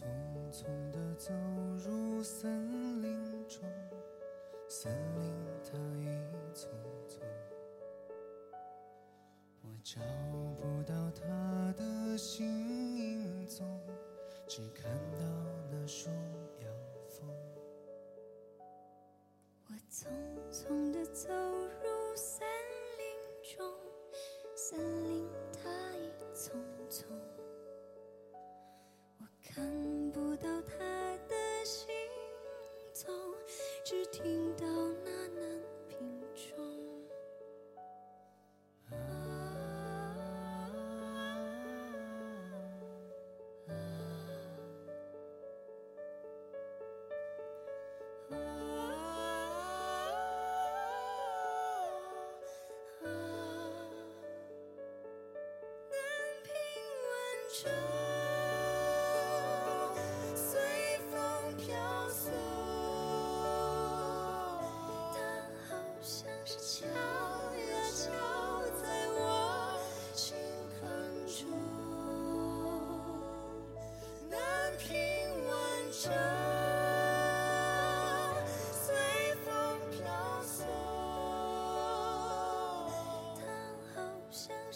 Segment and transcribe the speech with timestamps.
[0.00, 0.06] 匆
[0.50, 1.30] 匆地走
[1.76, 3.62] 入森林中，
[4.66, 5.30] 森林
[5.62, 6.06] 它一
[6.54, 6.70] 丛
[7.06, 7.20] 丛，
[9.62, 10.00] 我找
[10.56, 13.66] 不到他的行踪，
[14.46, 15.26] 只看到
[15.70, 16.08] 那树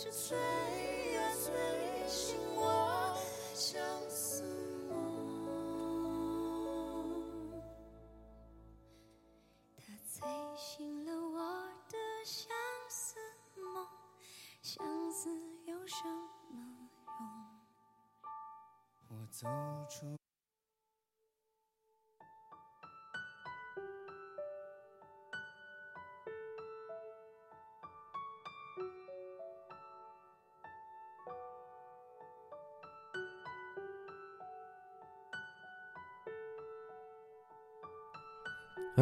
[0.04, 0.36] 是催
[1.14, 1.50] 呀催
[2.06, 3.16] 醒我
[3.54, 4.42] 相思
[4.90, 4.92] 梦。
[9.78, 10.28] 它催
[10.58, 11.40] 醒了我
[11.88, 12.46] 的相
[12.86, 13.16] 思
[13.56, 13.88] 梦，
[14.60, 15.30] 相思
[15.64, 16.04] 有什
[16.50, 18.28] 么用？
[19.08, 19.48] 我走
[19.88, 20.18] 出。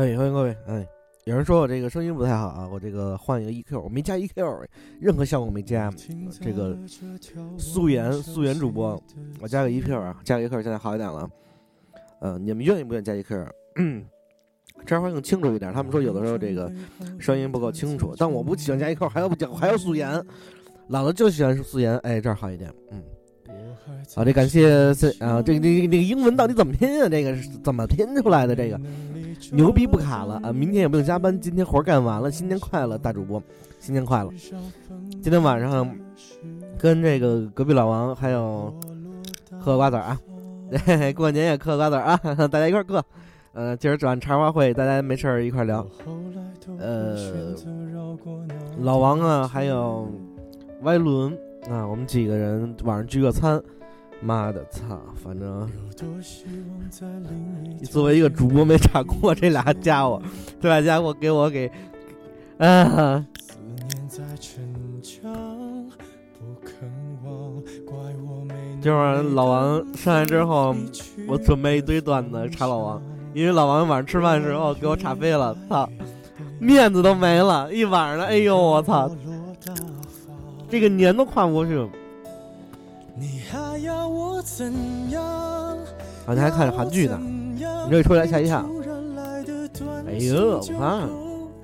[0.02, 0.56] 哎，欢迎各位。
[0.66, 0.84] 哎，
[1.26, 4.66] 有人说我这个声音不太好啊，我这个换一个 EQ，我没加 EQ，
[5.00, 5.92] 任何效果没加。
[6.40, 6.76] 这个
[7.56, 9.00] 素颜素颜主播，
[9.41, 11.30] 我加个 EQ 啊，加个 EQ 现在好一点了。
[12.20, 13.46] 嗯、你们愿意不愿意加 EQ？
[13.76, 14.04] 嗯，
[14.84, 15.72] 这样会更清楚一点。
[15.72, 16.68] 他们说有的时候这个
[17.20, 20.20] 声音不够清楚，但我不喜欢加 EQ，还要不加还要素颜，
[20.88, 21.96] 老子就喜欢素颜。
[21.98, 22.68] 哎，这样好一点。
[22.91, 23.00] 嗯，
[24.16, 27.08] 好，这感谢这啊，这个这个这个英文到底怎么拼啊？
[27.08, 28.56] 这个是怎么拼出来的？
[28.56, 28.80] 这个
[29.50, 30.53] 牛逼不卡了啊！
[30.53, 33.42] 明天也不用加班，今天活干完了，新年快乐，大主播，
[33.80, 34.30] 新年快乐！
[35.20, 35.88] 今天晚上
[36.78, 38.72] 跟这个隔壁老王还有
[39.60, 40.19] 嗑瓜子儿啊，
[41.16, 42.16] 过年也嗑瓜子啊，
[42.48, 43.03] 大家一块嗑。
[43.54, 45.86] 呃，今儿转茶话会，大家没事儿一块聊。
[46.78, 47.14] 呃，
[48.80, 50.09] 老王啊，还有
[50.82, 51.36] 歪伦
[51.69, 53.62] 啊，我们几个人晚上聚个餐。
[54.22, 55.01] 妈的，操！
[55.22, 55.69] 反正
[57.80, 60.22] 你作为一个主播没查过这俩家伙，
[60.60, 61.71] 这俩家伙给我给
[62.59, 63.27] 啊，
[68.80, 70.75] 今晚老王上来之后，
[71.27, 73.03] 我准备一堆段子查老王，
[73.34, 75.89] 因为老王晚上吃饭的时候给我查飞了，操，
[76.60, 79.10] 面子都没了，一晚上了，哎呦我操，
[80.71, 81.89] 这个年都跨不过去。
[83.78, 84.72] 要我怎
[85.10, 85.22] 样？
[86.27, 87.19] 啊，你还看着韩剧呢？
[87.22, 88.65] 你这一出来吓一跳。
[90.07, 91.09] 哎呦，我看，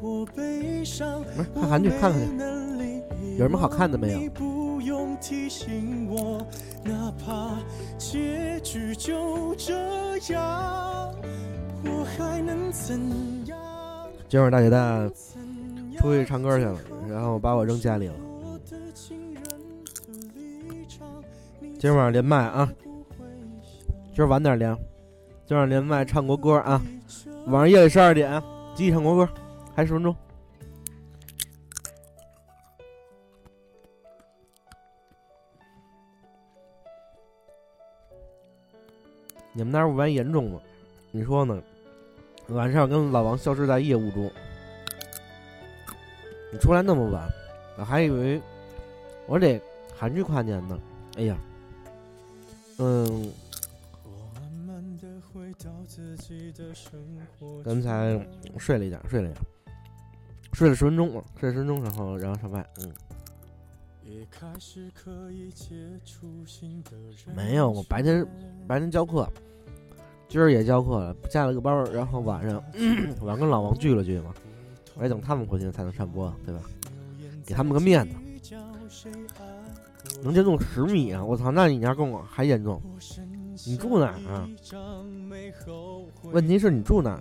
[0.00, 4.20] 不是看韩剧，看看去，有什么好看的没有？
[5.20, 6.40] 提醒我，
[6.84, 7.56] 哪怕
[7.99, 9.75] 结局就这
[10.32, 11.12] 样，
[11.82, 12.96] 我还能怎
[13.46, 13.58] 样？
[14.28, 15.11] 今晚大姐大
[15.99, 16.76] 出去唱歌去了，
[17.11, 18.14] 然后把我扔家里了。
[21.78, 22.69] 今晚上连麦啊，
[24.12, 24.76] 今儿晚点连，
[25.46, 26.82] 今晚连麦唱国歌啊，
[27.46, 28.42] 晚上夜里十二点
[28.75, 29.32] 集体唱国歌，
[29.76, 30.14] 还十分钟。
[39.52, 40.60] 你们那儿雾霾严重吗？
[41.12, 41.62] 你说呢？
[42.48, 44.28] 晚上跟老王消失在夜雾中，
[46.52, 47.28] 你出来那么晚，
[47.78, 48.42] 我还以为
[49.28, 49.62] 我得
[49.96, 50.76] 韩剧跨年呢。
[51.16, 51.36] 哎呀，
[52.78, 53.30] 嗯，
[57.64, 58.26] 刚才
[58.58, 59.44] 睡了一点，睡了一点，
[60.52, 62.92] 睡了十分钟了，睡了十分钟，然后然后上班，嗯。
[67.34, 68.26] 没有，我白天
[68.66, 69.30] 白天教课，
[70.28, 72.62] 今儿也教课了，加了个班，然后晚上
[73.20, 74.34] 晚上跟老王聚了聚嘛，
[74.94, 76.62] 我得等他们回去才能上播，对吧？
[77.44, 78.14] 给他们个面子。
[80.22, 81.25] 能见度十米啊！
[81.25, 82.81] 我操，那你家跟我还严重。
[83.66, 84.49] 你住哪啊？
[86.25, 87.19] 问题是你住哪？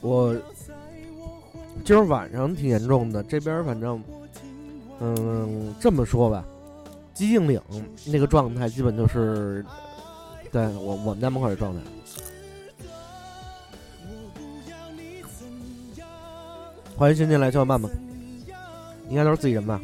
[0.00, 0.36] 我
[1.84, 4.02] 今儿晚上挺严重的，这边反正，
[5.00, 6.44] 嗯，这么说吧，
[7.14, 7.60] 寂静岭
[8.06, 9.64] 那个状态基本就是，
[10.52, 11.80] 对我我们家门口的状态。
[16.98, 17.88] 欢迎新进来小伙伴们，
[19.08, 19.80] 应该都是自己人吧？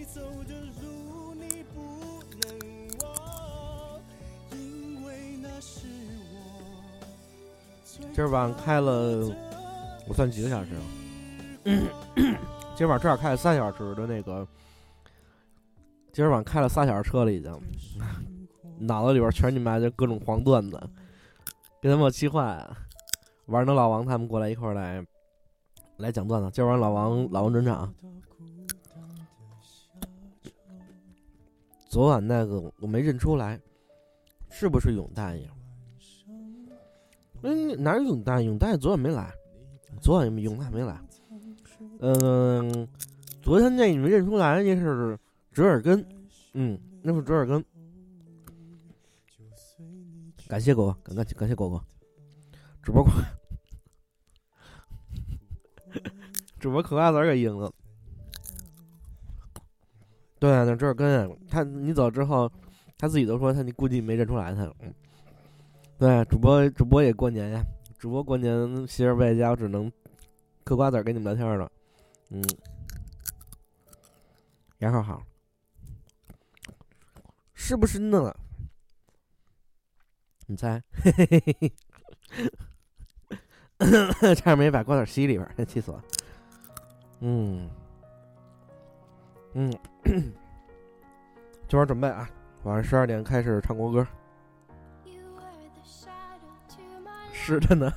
[8.13, 9.33] 今儿晚上开了，
[10.09, 10.71] 我算几个小时？
[12.75, 14.45] 今儿晚正好开了三小时的那个，
[16.13, 17.57] 今儿晚开了三小时车了，已经，
[18.81, 20.81] 脑子里边全是你妈的各种黄段子，
[21.81, 22.77] 给他们气坏了。
[23.47, 25.07] 玩的老王他们过来一块来。
[25.97, 27.95] 来讲段子，今晚老王老王转场。
[31.89, 33.61] 昨晚那个我没认出来，
[34.51, 35.49] 是不是永大爷？
[37.43, 38.41] 嗯，哪有永大？
[38.43, 39.33] 永大爷昨晚没来，
[40.01, 41.01] 昨晚永大没来。
[42.01, 42.89] 嗯，
[43.41, 45.17] 昨天那你没认出来那是
[45.53, 46.05] 折耳根，
[46.55, 47.65] 嗯，那是折耳根。
[50.49, 51.81] 感谢狗哥，感感谢狗哥，
[52.83, 53.13] 直播快。
[56.65, 57.71] 主播嗑瓜子儿给赢了，
[60.39, 62.51] 对啊，那这儿跟他你走之后，
[62.97, 64.63] 他自己都说他你估计没认出来他。
[64.81, 64.95] 嗯，
[65.99, 67.63] 对，主播主播也过年呀，
[67.99, 69.93] 主播过年媳妇在家，我只能
[70.65, 71.71] 嗑瓜子儿跟你们聊天了。
[72.31, 72.43] 嗯，
[74.79, 75.23] 杨浩好，
[77.53, 78.35] 是不是呢？
[80.47, 80.83] 你猜？
[84.35, 86.03] 差点没把瓜子吸里边，气死我！
[87.27, 87.71] 嗯，
[89.55, 89.73] 嗯，
[91.67, 92.29] 这会儿准备啊，
[92.65, 94.07] 晚上十二点开始唱国歌。
[97.33, 97.91] 是的呢，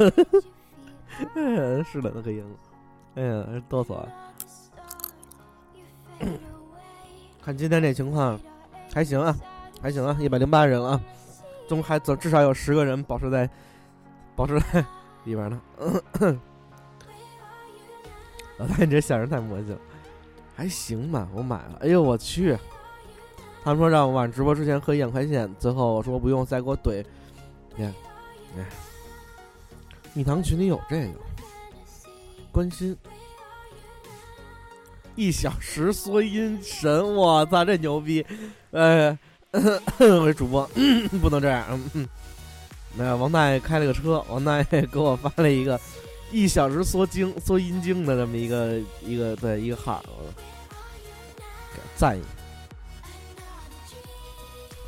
[1.84, 2.42] 是的，那个音，
[3.16, 4.08] 哎呀，哆嗦。
[7.44, 8.40] 看今天这情况，
[8.94, 9.36] 还行啊，
[9.82, 11.02] 还行啊，一百零八人啊，
[11.68, 13.50] 中还至至少有十个人保持在
[14.38, 14.86] 保持在
[15.26, 15.62] 里边呢。
[18.58, 19.78] 老大，你这小人太魔性，
[20.56, 21.28] 还行吧？
[21.34, 21.78] 我买了。
[21.82, 22.58] 哎呦我去！
[23.64, 27.04] 他们说让我晚上直播之前喝一两块钱，最后我说不用，再给我怼。
[27.76, 27.94] 你看，
[28.58, 28.66] 哎，
[30.14, 31.14] 蜜糖群里有这个
[32.52, 32.98] 关心
[35.16, 38.26] 一小时缩阴神，我操，这牛逼！
[38.72, 39.18] 哎，
[40.00, 40.68] 我主播
[41.22, 41.80] 不能这样。
[42.96, 45.80] 没有，王大爷开了个车，王大爷给我发了一个。
[46.30, 50.04] 一小时缩精缩阴茎的这么一个一个对一个号，
[51.96, 52.22] 赞一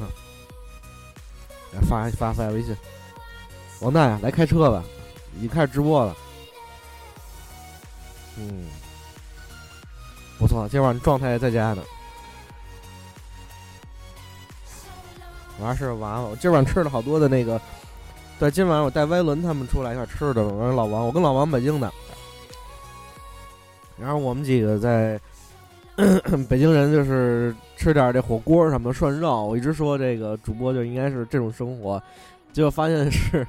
[0.01, 0.03] 啊！
[1.73, 2.75] 来发发发微信，
[3.79, 4.83] 王大爷来开车吧，
[5.37, 6.15] 已经开始直播了。
[8.37, 8.65] 嗯，
[10.37, 11.81] 不错，今晚状态在家呢。
[15.59, 17.59] 完事完了，我今晚吃了好多的那个。
[18.39, 21.91] 对，今晚我带歪伦他们出来一块吃的，我说老王，我跟老王北京的，
[23.99, 25.19] 然后我们几个在
[26.47, 29.43] 北京人就是吃点这火锅什么涮肉。
[29.43, 32.01] 我一直说这个主播就应该是这种生活，
[32.53, 33.45] 结果发现是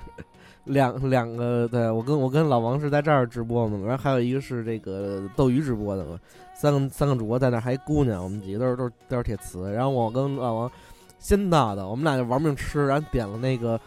[0.64, 1.68] 两两个。
[1.68, 6.18] 对我跟我跟老王是在这儿直播嘛，然后还有一个是这个斗鱼直播的嘛，
[6.52, 9.72] 三个三个主播在那，还姑娘，我们几个都是都是都是铁瓷。
[9.72, 10.72] 然后我跟老王
[11.20, 13.80] 先到的，我们俩就玩命吃，然后点了那个。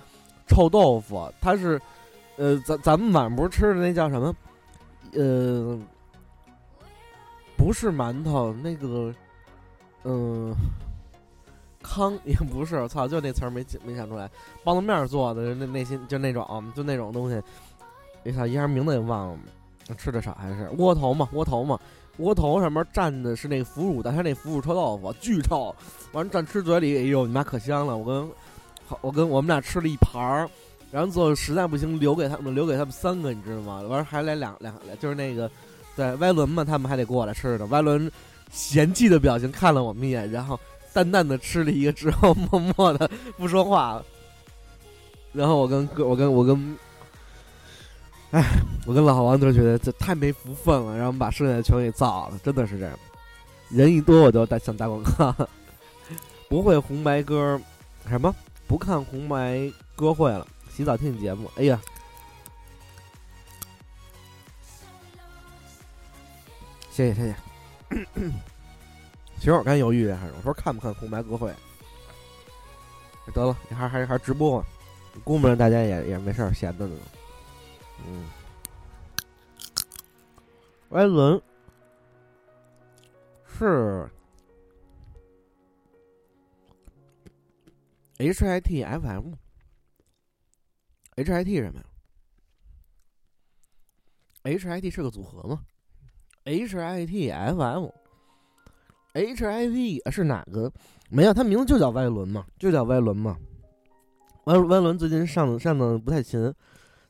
[0.47, 1.81] 臭豆腐，它是，
[2.37, 4.35] 呃，咱咱们晚上不是吃的那叫什么？
[5.13, 5.79] 呃，
[7.55, 9.13] 不是馒头，那个，
[10.03, 10.53] 嗯，
[11.81, 14.29] 糠也不是，我操，就那词儿没没想出来。
[14.63, 17.41] 棒子面做的那那些就那种就那种东西，
[18.25, 19.39] 哎操，一下名字也忘了。
[19.97, 21.29] 吃的啥还是窝头嘛？
[21.33, 21.79] 窝头嘛？
[22.17, 25.75] 窝头上面蘸的是那腐乳但，它那腐乳臭豆腐巨臭，
[26.11, 27.95] 完了蘸吃嘴里，哎呦你妈可香了！
[27.95, 28.29] 我跟。
[28.85, 30.49] 好我跟我们俩吃了一盘儿，
[30.91, 33.81] 然后最后实在不行留给他们，留给他们三个，你知道吗？
[33.81, 35.49] 完还来两两，就是那个
[35.95, 37.65] 对歪伦嘛，他们还得过来吃的。
[37.67, 38.11] 歪伦
[38.51, 40.59] 嫌弃的表情看了我们一眼，然后
[40.91, 44.05] 淡淡的吃了一个之后， 默默的不说话了。
[45.31, 46.77] 然后我跟哥，我跟我跟，
[48.31, 48.43] 哎，
[48.85, 52.93] 我跟老王都觉得这太没福分了，然后把剩下的全给造了，真的是这样。
[53.69, 55.35] 人一多我就打想打广告，
[56.47, 57.59] 不会红白歌
[58.07, 58.35] 什么？
[58.67, 61.49] 不看红白歌会了，洗澡听你节目。
[61.55, 61.79] 哎呀，
[66.89, 67.35] 谢谢谢谢。
[69.37, 71.53] 其实我刚犹豫还是我说看不看红白歌会，
[73.33, 74.63] 得了，你还还还直播，
[75.23, 76.95] 估摸着大家也也没事闲着呢。
[78.07, 78.25] 嗯，
[80.91, 81.41] 艾伦
[83.59, 84.09] 是
[88.17, 89.31] H I T F M，H
[91.31, 91.85] I T 什么呀
[94.43, 95.65] ？H I T 是个组合吗
[96.45, 100.71] ？H I T F M，H I T 是哪个？
[101.09, 103.37] 没有，他名字就叫歪伦嘛，就叫歪伦嘛。
[104.45, 106.53] 歪歪伦最近上上的不太勤，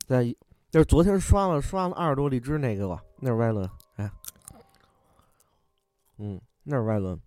[0.08, 0.24] 在
[0.70, 4.12] 就是昨天刷了刷了二十多荔枝那个吧，那是歪伦，哎，
[6.18, 7.20] 嗯，那是歪伦。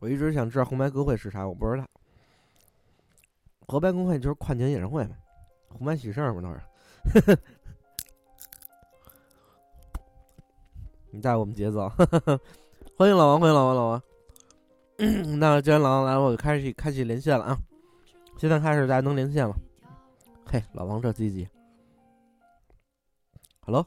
[0.00, 1.84] 我一直想知道红白歌会是啥，我不知道。
[3.68, 5.14] 红白歌会就是跨年演唱会嘛，
[5.68, 6.58] 红白喜事儿嘛，都是。
[11.12, 11.86] 你带我们节奏，
[12.96, 14.02] 欢迎老王，欢迎老王，老王。
[15.38, 17.58] 那既然老王来了，我就开始开启连线了啊！
[18.38, 19.54] 现在开始，大家能连线了。
[20.46, 21.46] 嘿，老王这积极。
[23.60, 23.86] Hello，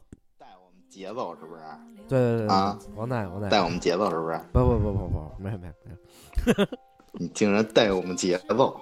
[0.94, 1.60] 节奏是不是？
[2.08, 4.40] 对对对啊，王大爷，王大爷，带我们节奏是不是？
[4.52, 6.66] 不不不不不，没有没有没有。
[7.18, 8.80] 你竟然带我们节奏，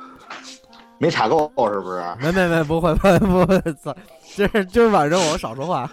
[1.00, 2.04] 没插够是不是？
[2.20, 3.96] 没没没，不会不会不会，操！
[4.22, 5.90] 今儿今儿晚上我少说话，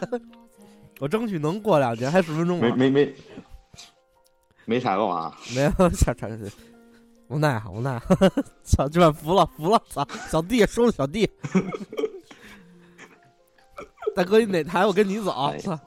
[0.99, 3.15] 我争取能过两节，还十分钟没没没
[4.65, 5.33] 没插够啊！
[5.55, 6.35] 没有插插插，
[7.29, 8.01] 无奈无奈，
[8.63, 8.89] 操！
[8.89, 10.05] 今晚服了服了，操！
[10.29, 11.29] 小弟收了小弟，
[14.15, 14.85] 大哥你哪台？
[14.85, 15.79] 我跟你走，操！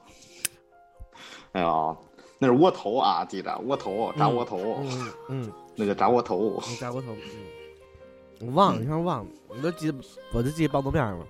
[1.52, 1.96] 哎呦，
[2.38, 7.08] 那是窝头啊，记着窝头炸窝头，嗯嗯，那个炸窝头，炸窝头，
[8.40, 9.98] 嗯，我忘了，你说忘了，你都记得，
[10.32, 11.26] 我就记得棒豆面了。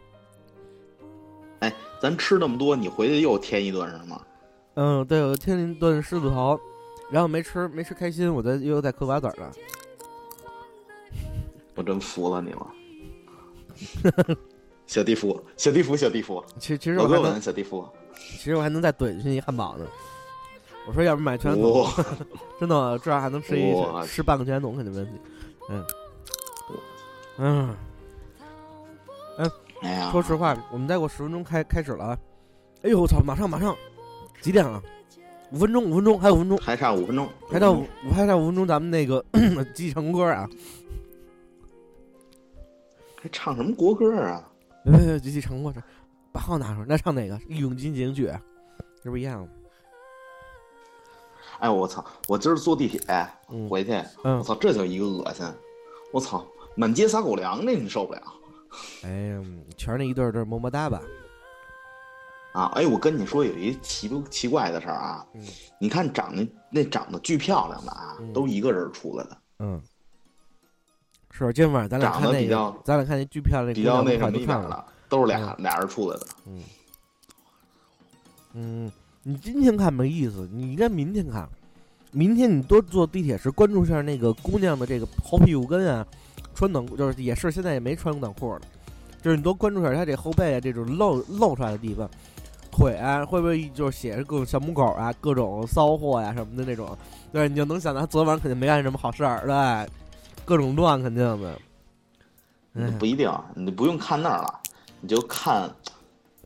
[1.61, 4.21] 哎，咱吃那么多，你回去又添一顿是吗？
[4.75, 6.59] 嗯，对，我添一顿狮子头，
[7.11, 9.53] 然后没吃没吃开心，我再又在嗑瓜子了。
[11.75, 12.67] 我真服了你了，
[14.89, 16.43] 小地夫，小地夫，小地夫。
[16.59, 19.87] 其其实我还能小地夫，其实我还能再怼进去一汉堡呢。
[20.87, 21.87] 我说要不买全桶，
[22.59, 23.75] 真的这样还能吃一
[24.07, 25.21] 吃半个全桶肯定没问题。
[25.69, 25.85] 嗯
[27.39, 27.77] 嗯
[29.37, 29.51] 嗯，
[29.83, 32.19] 哎呀，说实话，我们再过十分钟开开始了啊！
[32.83, 33.77] 哎呦我操，马上马上，
[34.41, 34.83] 几点了？
[35.53, 39.23] 五分钟，五分钟，还有五分钟，还差五分钟，还差五还差五分钟，咱们那个
[39.75, 40.49] 集体唱歌啊！
[43.21, 44.51] 还唱什么国歌啊？
[44.91, 45.83] 别别别，集体唱歌这
[46.33, 48.29] 把号拿出来，那唱哪个《义勇军进行曲》？
[49.03, 49.49] 这不一样吗？
[51.61, 52.05] 哎我操！
[52.29, 53.01] 我今儿坐地铁
[53.69, 53.93] 回去，
[54.23, 55.45] 我操，这叫一个恶心！
[56.13, 58.23] 我操，满街撒狗粮，那你受不了？
[59.03, 59.43] 哎呀，
[59.77, 61.03] 全是那一对对么么哒吧？
[62.53, 65.27] 啊，哎，我跟你说有一奇不奇怪的事儿啊，
[65.81, 69.39] 你看长得那长得巨漂亮的啊，都一个人出来的。
[69.59, 69.83] 嗯，
[71.47, 76.27] 是今晚咱俩看那个，咱俩看那巨漂亮比较那什么一点的，都是俩俩人出来的。
[76.47, 76.63] 嗯
[78.55, 78.93] 嗯。
[79.25, 81.47] 你今天看没意思，你应该明天看。
[82.13, 86.07] 明天你多坐地铁时关注一下那个姑娘的这个后屁股跟啊，
[86.55, 88.61] 穿短就是也是现在也没穿短裤了，
[89.21, 92.09] 就是你多关注一下她这后背啊这种露露出来的地方，
[92.71, 96.97] 腿啊会不会就是写着各种小母狗啊各种骚货呀什么的那种，
[97.31, 99.91] 对，你就能想到昨晚肯定没干什么好事儿，对，
[100.49, 101.61] 各种乱肯定的。
[102.99, 104.61] 不一定，你不用看那儿了，
[105.03, 105.71] 你就看。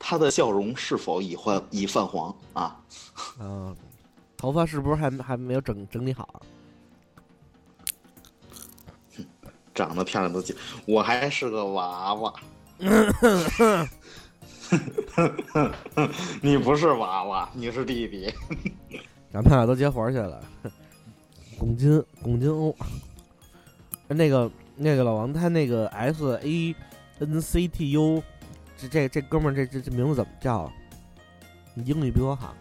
[0.04, 2.76] 他的笑容是否已泛已泛黄啊？
[3.38, 3.76] 嗯，
[4.37, 6.42] 头发是不是还还没有整整理好？
[9.73, 12.35] 长得漂亮都行，我还是个娃娃。
[16.42, 18.35] 你不是娃娃，你是弟弟。
[19.32, 20.42] 咱们俩都接活去了。
[21.56, 22.75] 龚金，龚金欧。
[24.09, 26.75] 那个那个老王，他那个 S A
[27.21, 28.23] N C T U。
[28.76, 30.71] 这这这哥们儿，这这这名字怎么叫？
[31.75, 32.54] 你英语比我好。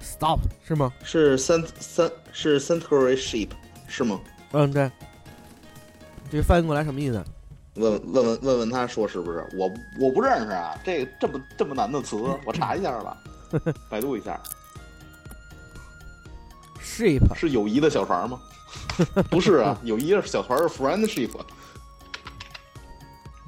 [0.00, 0.92] Stop 是吗？
[1.02, 3.50] 是三三是 Century Sheep
[3.88, 4.20] 是吗？
[4.52, 4.90] 嗯，对。
[6.30, 7.22] 这翻译过来什么意思？
[7.74, 9.44] 问问问问问他说是不是？
[9.54, 12.16] 我我不认识啊，这这么这么难的词，
[12.46, 13.18] 我查一下吧，
[13.90, 14.40] 百度一下。
[16.80, 18.40] Sheep 是友谊的小船吗？
[19.30, 21.30] 不是啊，友谊的小船是 Friendship。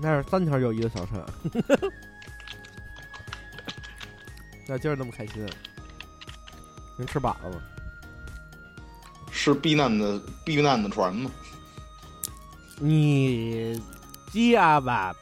[0.00, 1.25] 那是三条友谊的小船，
[4.66, 5.44] 那今儿那么开心，
[6.97, 7.61] 您吃饱了吗？
[9.32, 11.30] 是避难的避难的船吗？
[12.78, 13.80] 你
[14.30, 15.14] 鸡啊吧，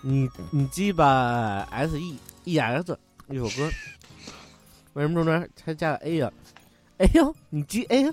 [0.00, 2.98] 你你鸡吧 S E E S
[3.28, 3.68] 一首歌，
[4.92, 6.32] 为什么中间还加个 A 呀？
[6.98, 8.12] 哎呦，你鸡 A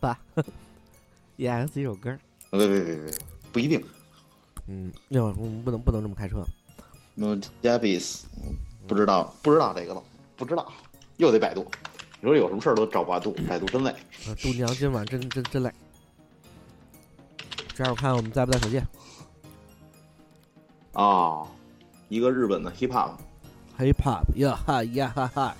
[0.00, 0.18] 吧
[1.36, 2.16] ？E S 一首歌。
[2.50, 3.14] 别别别别，
[3.52, 3.84] 不一定。
[4.66, 6.44] 嗯，那我们不能不能这么开车。
[7.14, 8.22] No Jabis，
[8.86, 10.02] 不知道不知道这个了，
[10.36, 10.72] 不知道，
[11.16, 11.66] 又得百度。
[12.20, 13.90] 你说有什么事儿都找百度， 百度真累。
[13.90, 15.70] 啊，度娘今晚真真真累。
[17.74, 18.80] 这样我看我们在不在手机
[20.92, 21.48] 哦，
[22.08, 25.56] 一个日本的 hip hop，？Hip Hop 呀哈呀哈哈！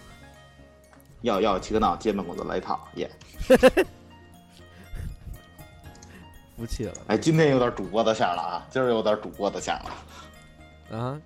[1.23, 3.11] 要要七个闹，接门口的来一套，耶！
[6.57, 11.21] 服气了哎，今天有点主播的相了啊，今儿有点主播的相了，啊！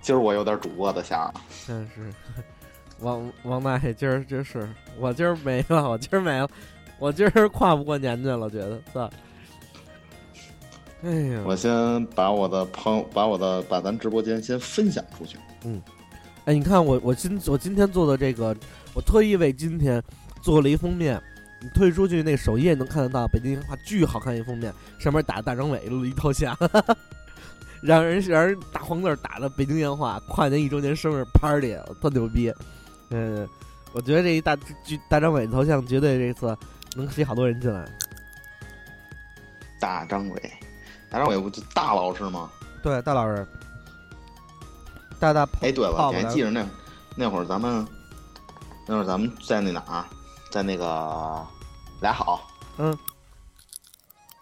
[0.00, 1.34] 今儿我有点主播的相了。
[1.66, 2.12] 真是，
[3.00, 4.68] 王王大爷今儿真是，
[4.98, 6.48] 我今儿没了，我今儿没了，
[6.98, 9.10] 我今儿跨不过年去了，觉得操！
[11.04, 15.36] 哎呀，我先把我的朋友，把我的把咱直播间先分享出去。
[15.64, 15.80] 嗯
[16.44, 18.56] 哎，你看我我今我今天做的这个，
[18.94, 20.02] 我特意为今天
[20.40, 21.22] 做了一封面，
[21.62, 26.56] 你退出去那首页能看得到，北京话巨好看一封面，上面打大张伟一头像，
[27.80, 32.52] 让人让人大黄字儿打的北京烟花，跨年一周年生日 party，特牛逼。
[33.10, 33.48] 嗯，
[33.92, 36.56] 我觉得这一大巨大张伟的头像绝对这次
[36.96, 37.84] 能吸好多人进来。
[39.78, 40.52] 大张伟，
[41.10, 42.50] 大张伟不就大老师吗？
[42.82, 43.46] 对，大老师，
[45.20, 46.66] 大大哎，对了，你还记着那
[47.14, 47.86] 那会儿咱们
[48.86, 50.04] 那会儿咱们在那哪儿，
[50.50, 51.46] 在那个
[52.02, 52.96] 俩好，嗯，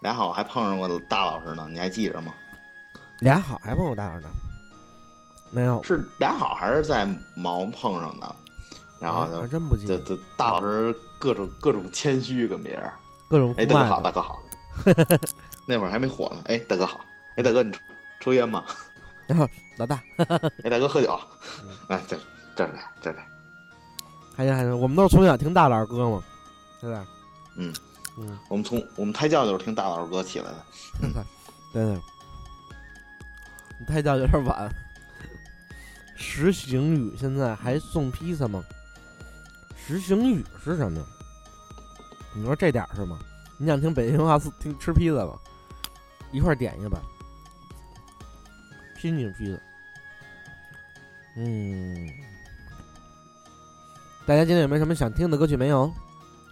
[0.01, 2.33] 俩好还碰上过大老师呢，你还记着吗？
[3.19, 4.29] 俩好还碰过大老师呢？
[5.51, 8.35] 没有，是俩好还是在毛碰上的？
[8.99, 12.91] 然后就真不记得，这这大老师各种各种谦虚跟别人，
[13.29, 14.39] 各种哎，大哥好，大哥好，
[15.67, 16.99] 那会儿还没火呢，哎，大哥好，
[17.35, 17.79] 哎，大哥你抽
[18.19, 18.63] 抽烟吗？
[19.27, 19.47] 然后
[19.77, 20.01] 老大。
[20.63, 21.19] 哎，大哥喝酒。
[21.63, 22.17] 嗯，哎，这
[22.55, 23.25] 这来这来，
[24.35, 26.23] 还行还行，我们都是从小听大老师歌嘛，
[26.79, 27.05] 对吧？
[27.55, 27.73] 嗯
[28.17, 30.65] 嗯，我们从我们胎教就是听大老师歌起来的。
[31.73, 32.01] 对 对，
[33.79, 34.69] 你胎教有点晚。
[36.15, 38.63] 石行宇现在还送披萨吗？
[39.75, 41.05] 石行宇是什么呀？
[42.35, 43.19] 你说这点儿是吗？
[43.57, 45.37] 你想听北京话听吃披萨吗？
[46.31, 47.01] 一块儿点一个吧。
[48.95, 49.59] 拼锦披萨。
[51.37, 52.09] 嗯，
[54.25, 55.91] 大家今天有没有什么想听的歌曲没有？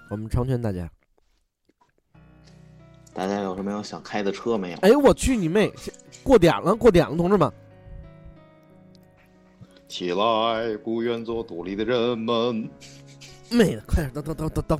[0.10, 0.90] 我们成全大家。
[3.14, 4.78] 大家有什么想开的车没有？
[4.80, 5.72] 哎呦，我去你妹！
[6.24, 7.52] 过点了，过点了，同志们！
[9.88, 12.70] 起来，不愿做独立的人们。
[13.52, 14.80] 妹的，快点，等等等等等。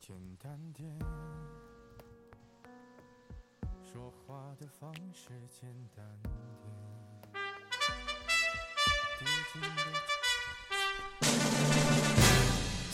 [0.00, 0.88] 简单点，
[3.92, 5.91] 说话的方式简单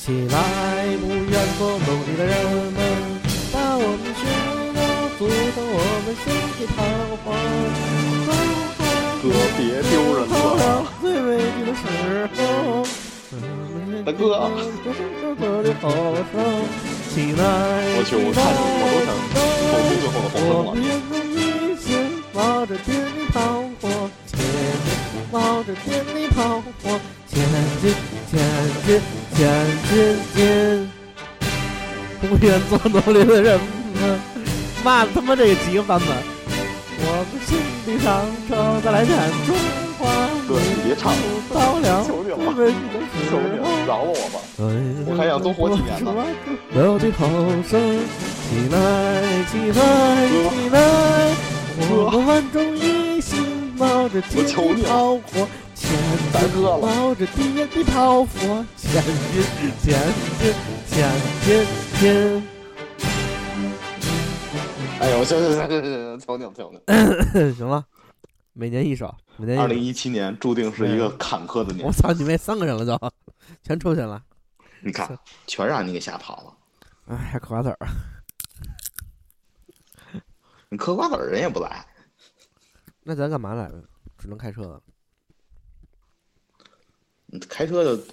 [0.09, 0.41] 起来，
[1.03, 2.33] 不愿做奴隶的人
[2.73, 2.81] 们，
[3.53, 4.09] 把我们
[5.69, 6.17] 我们。
[9.21, 10.25] 哥，别丢人
[10.57, 10.89] 了！
[11.03, 11.13] 最
[11.67, 11.85] 的时
[12.39, 12.41] 候，
[14.03, 14.49] 大哥！
[17.99, 19.37] 我去，我看我都想透
[19.85, 20.73] 出最后的红我灯了。
[20.81, 21.37] 一
[21.77, 21.85] 心
[22.33, 22.73] 冒着
[23.79, 23.85] 火，
[25.31, 27.45] 冒着天地炮火，前
[27.83, 27.93] 进，
[28.31, 28.41] 前
[28.87, 29.01] 进，
[29.35, 29.39] 前
[29.89, 29.91] 进
[30.35, 30.91] 进。
[32.21, 33.61] 不愿做奴隶的人
[34.01, 34.19] 们，
[34.83, 36.09] 骂他妈这个几个版本。
[37.01, 39.55] 我们心地上头，再来看中
[39.99, 40.09] 华
[40.49, 41.17] 哥，你别唱了，
[41.53, 42.35] 求你了
[43.31, 44.41] 求你了，饶了我吧！
[45.07, 46.13] 我还想多活几年呢。
[46.73, 47.29] 我的后
[47.69, 47.79] 生，
[48.49, 48.77] 起来，
[49.45, 49.81] 起来，
[50.27, 50.77] 起来！
[51.81, 53.37] 我们万众一心，
[53.81, 55.89] 我求你了炮火，前
[56.19, 59.43] 进，大哥了冒着天地炮火，前进，
[59.81, 59.95] 前
[60.39, 60.53] 进，
[60.89, 61.09] 前
[61.45, 61.49] 进，
[62.01, 62.43] 前。
[65.01, 67.55] 哎呦，行行行行行，求你了，求你了！
[67.55, 67.85] 行了，
[68.53, 69.63] 每年一首，每年一首。
[69.63, 72.99] 二零一七年注定是一个坎坷的年我，操，你妹三个人了都，
[73.63, 74.21] 全出去了。
[74.81, 76.53] 你看，全让你给吓跑了。
[77.07, 77.79] 哎，还嗑瓜子儿。
[80.69, 81.87] 你嗑瓜子儿人也不来，
[83.09, 83.83] 那咱干嘛来着？
[84.19, 84.83] 只能开车了。
[87.25, 88.05] 你开车就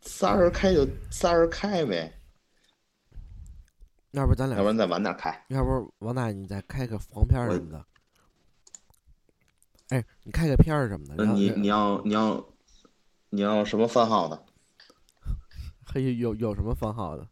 [0.00, 2.12] 仨人开就仨人开呗，
[4.10, 5.44] 要不咱俩要不然再晚点开。
[5.46, 7.86] 要不王大爷，你再开个黄片儿什么的。
[9.90, 12.44] 哎，你开个片儿什么的，那你你要你要
[13.30, 14.44] 你要什么番号的？
[15.86, 17.28] 嘿有有有什么番号的？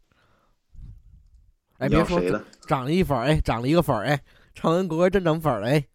[1.79, 2.21] 哎，别说？
[2.67, 4.23] 涨了一粉儿，哎，涨了一个粉儿，哎，
[4.55, 5.85] 唱完国歌真涨粉儿，哎，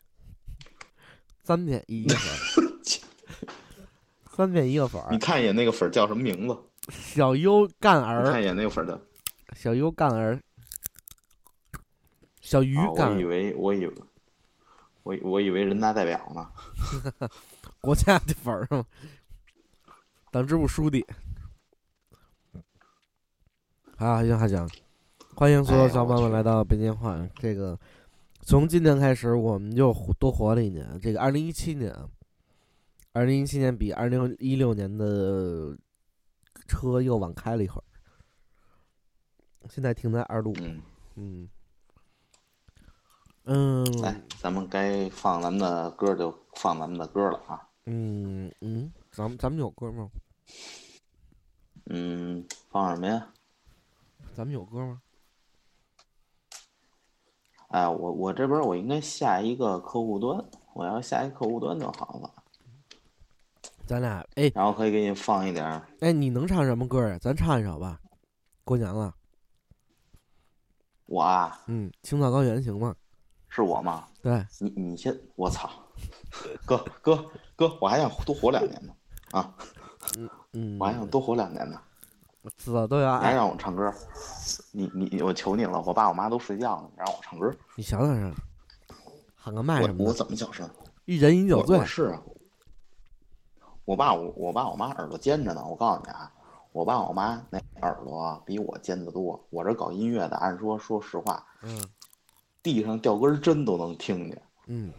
[1.46, 2.72] 三片一个粉儿，
[4.34, 5.18] 三片一个粉儿你。
[5.20, 6.58] 看一眼那个粉儿叫什么名字？
[6.90, 9.00] 小优干你看儿，一眼那个粉儿叫。
[9.54, 10.40] 小优干儿，
[12.40, 13.94] 小鱼啊，干儿，我以为我以为
[15.04, 16.50] 我以我以为人大代表呢。
[17.80, 18.84] 国家的粉儿？
[20.32, 21.06] 党支部书记。
[23.96, 24.68] 好，行，还行，
[25.36, 27.16] 欢迎所有小伙伴们来到北京话。
[27.36, 27.78] 这个
[28.46, 30.86] 从今年开始，我们就多活了一年。
[31.02, 31.92] 这个二零一七年，
[33.10, 35.76] 二零一七年比二零一六年的
[36.68, 37.84] 车又晚开了一会儿。
[39.68, 40.80] 现在停在二路，嗯，
[41.16, 41.48] 嗯
[43.46, 47.68] 嗯来，咱们该放咱们的歌就放咱们的歌了啊。
[47.86, 50.08] 嗯嗯，咱们咱们有歌吗？
[51.86, 53.26] 嗯，放什么呀？
[54.36, 55.02] 咱们有歌吗？
[57.76, 62.30] 哎，我我这边我应该下一个客户端，我要下一个客户端就好了，
[63.84, 65.86] 咱俩哎然后可以给你放一点儿。
[66.00, 67.18] 哎，你能唱什么歌呀？
[67.20, 68.00] 咱唱一首吧。
[68.64, 69.14] 过年了，
[71.04, 72.96] 我啊，嗯，青藏高原行吗？
[73.50, 74.06] 是我吗？
[74.22, 75.68] 对，你你先，我操，
[76.64, 78.94] 哥哥哥，我还想多活两年呢，
[79.32, 79.54] 啊，
[80.54, 81.78] 嗯，我还想多活两年呢。
[82.58, 83.34] 死都要你还爱。
[83.34, 83.92] 让我唱歌，
[84.72, 88.34] 你你我求你了，我爸我妈都睡觉呢，你让我唱歌，你小点声，
[89.34, 90.12] 喊个麦我我什么的。
[90.14, 90.68] 怎么小声？
[91.04, 92.22] 一人饮酒醉我我，是啊，
[93.84, 95.64] 我爸我我爸我妈耳朵尖着呢。
[95.64, 96.32] 我告诉你啊，
[96.72, 99.46] 我爸我妈那耳朵比我尖得多。
[99.50, 101.80] 我这搞音乐的，按说说实话，嗯
[102.62, 104.42] 地上掉根针都能听见。
[104.66, 104.92] 嗯，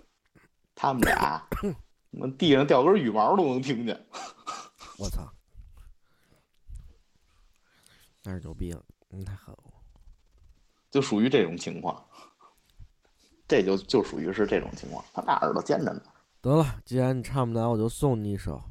[0.74, 1.46] 他们俩，
[2.10, 4.08] 那地上掉根羽毛都能听见。
[4.98, 5.22] 我操，
[8.28, 9.63] 那是牛逼了，嗯，太狠了。
[10.92, 12.06] 就属于这种情况，
[13.48, 15.02] 这就就属于是这种情况。
[15.13, 16.02] 他俩耳朵尖着呢。
[16.42, 18.62] 得了，既然你唱不来，我就送你一首。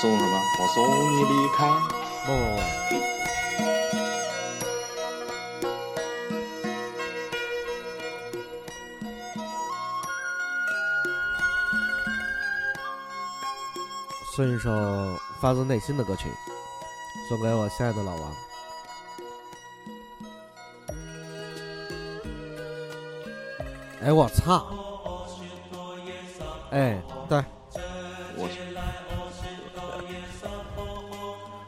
[0.00, 0.40] 送什么？
[0.58, 1.68] 我送你离开。
[2.24, 2.40] 不不
[2.88, 3.04] 不，
[14.36, 14.70] 送一首
[15.40, 16.28] 发自内心的歌曲，
[17.26, 18.32] 送给我亲爱的老王。
[24.02, 24.66] 哎，我操！
[26.70, 27.42] 哎，对，
[28.36, 28.46] 我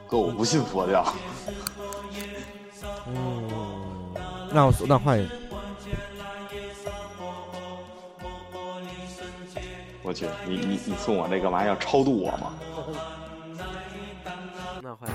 [0.06, 1.10] 哥，我不信佛教。
[3.06, 4.12] 嗯，
[4.52, 5.47] 那我那换一个。
[10.08, 11.62] 我去，你你你送我那干嘛？
[11.66, 12.54] 要超度我吗？
[14.82, 15.10] 那换。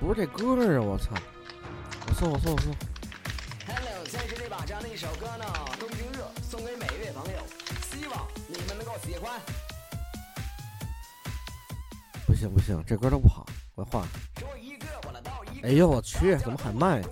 [0.00, 0.82] 不是这歌儿啊！
[0.82, 1.14] 我操！
[2.08, 2.74] 我送我送我送。
[3.68, 5.44] Hello，在这里把这样的一首歌呢，
[5.78, 7.38] 更新热送给每位朋友，
[7.92, 9.40] 希望你们能够喜欢。
[12.26, 13.46] 不行不行，这歌都不好，
[13.76, 14.02] 我换。
[15.62, 17.08] 哎呦我去，怎么喊慢呀？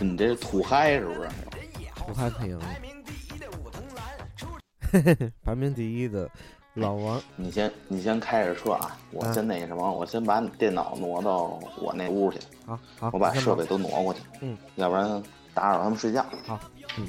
[0.00, 1.28] 你这土嗨是不是？
[1.94, 4.46] 土嗨配音，排名第一的武藤兰出
[5.44, 6.28] 排名第一的
[6.74, 7.20] 老王。
[7.36, 16.24] 你先你先开着车啊，我先那什么，我先把你电脑挪到我那屋去，好好，我把设备都挪过去，嗯，要不然打扰他们睡觉。
[16.46, 16.58] 好，
[16.96, 17.08] 嗯。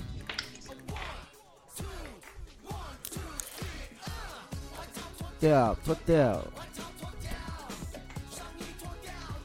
[5.40, 6.40] 掉脱掉，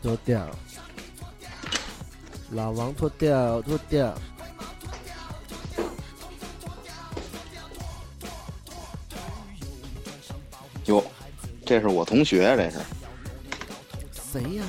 [0.02, 0.46] 脱掉，
[2.50, 4.14] 老王脱掉脱掉。
[10.86, 11.04] 哟，
[11.64, 12.78] 这是我同学，这是
[14.32, 14.64] 谁呀？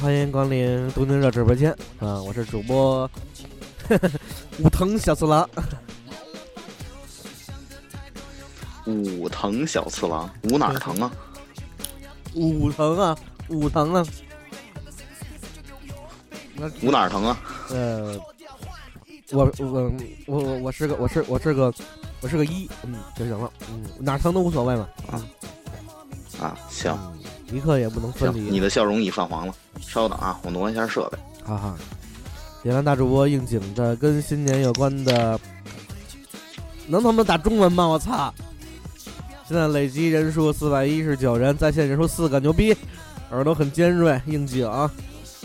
[0.00, 2.22] 欢迎光临东京热直播间啊！
[2.22, 3.10] 我是主播
[4.60, 5.48] 武藤小次郎。
[8.86, 11.12] 武藤小次郎，武哪儿疼啊？
[12.34, 13.18] 武藤啊，
[13.48, 14.06] 武藤啊。
[16.60, 17.40] 那武哪儿疼啊？
[17.70, 18.14] 呃，
[19.32, 19.92] 我我
[20.26, 21.72] 我我我是个我是我是个
[22.20, 25.24] 我是个一，嗯就行了，嗯哪儿疼都无所谓嘛，啊
[26.38, 26.94] 啊，行
[27.50, 28.40] 嗯，一刻也不能分，离。
[28.40, 29.54] 你的笑容已泛黄了。
[29.80, 31.18] 稍等啊，我挪一下设备。
[31.44, 31.74] 哈哈，
[32.62, 35.40] 点亮大主播应景的跟新年有关的，
[36.86, 37.86] 能他妈打中文吗？
[37.86, 38.32] 我操！
[39.48, 42.76] 现在累计人数四百一十九人，在线人数四个，牛逼！
[43.30, 44.70] 耳朵很尖锐，应景，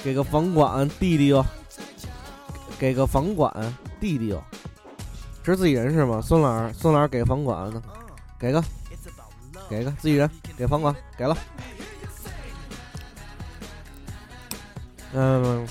[0.05, 1.43] 给个房管弟弟哟，
[2.77, 3.51] 给个房管
[3.99, 4.39] 弟弟哟，
[5.43, 6.21] 这是自己人是吗？
[6.21, 7.81] 孙老师，孙老师给房管呢，
[8.37, 8.63] 给个，
[9.67, 11.35] 给个自己人，给房管，给了。
[15.13, 15.67] 嗯，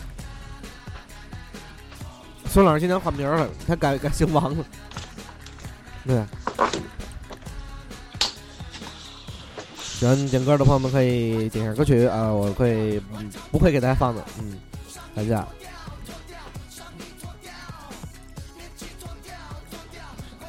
[2.47, 4.65] 孙老师今天换名了，他改改姓王了。
[6.05, 6.25] 对，
[10.05, 13.01] 喜欢点歌的朋友们可以点一下歌曲啊，我会、
[13.51, 14.61] 不会给大家放的，嗯，
[15.15, 15.49] 大家。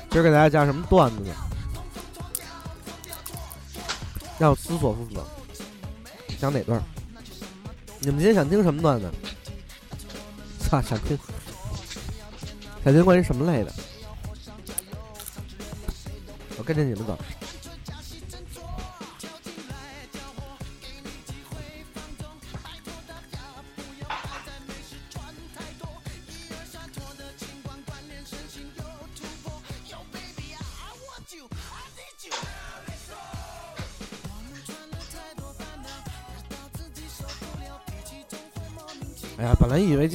[0.09, 1.33] 今儿给大家讲什么段子呢？
[4.37, 5.25] 让我思索思索，
[6.37, 6.83] 讲哪段？
[7.99, 9.09] 你们今天想听什么段子？
[10.59, 11.17] 操，想听，
[12.83, 13.73] 想听关于什么类的？
[16.57, 17.17] 我跟着你们走。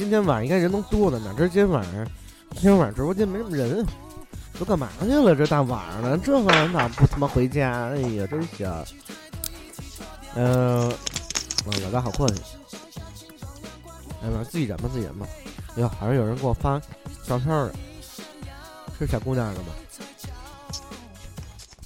[0.01, 2.03] 今天晚上应该人能多的，哪知今天晚上，
[2.53, 3.85] 今天晚上直播间没什么人，
[4.57, 5.35] 都干嘛去了？
[5.35, 7.87] 这大晚上的，这玩意儿咋不他妈回家？
[7.89, 8.83] 哎呀，真香。
[10.33, 10.93] 嗯、呃，
[11.83, 12.27] 老大好困。
[14.23, 15.27] 哎呀，自己人吧，自己人吧。
[15.75, 16.81] 哎呀，好像有人给我发
[17.27, 17.71] 照片了，
[18.97, 19.67] 是小姑娘的吗？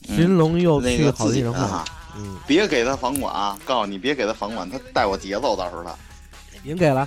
[0.03, 1.53] 寻龙又去好运人
[2.15, 3.59] 嗯，别给他房管啊！
[3.65, 5.93] 告诉你，别给他房管，他带我节奏，到时候他，
[6.63, 7.05] 您给了，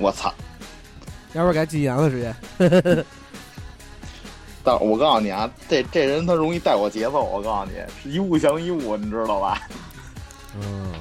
[0.00, 0.32] 我操！
[1.34, 2.34] 要不然给他禁言了直接。
[4.64, 9.62] 但我告诉你啊，这这人他容易带我节奏，我告诉你，是一物降一物，你知道吧？
[10.56, 10.92] 嗯，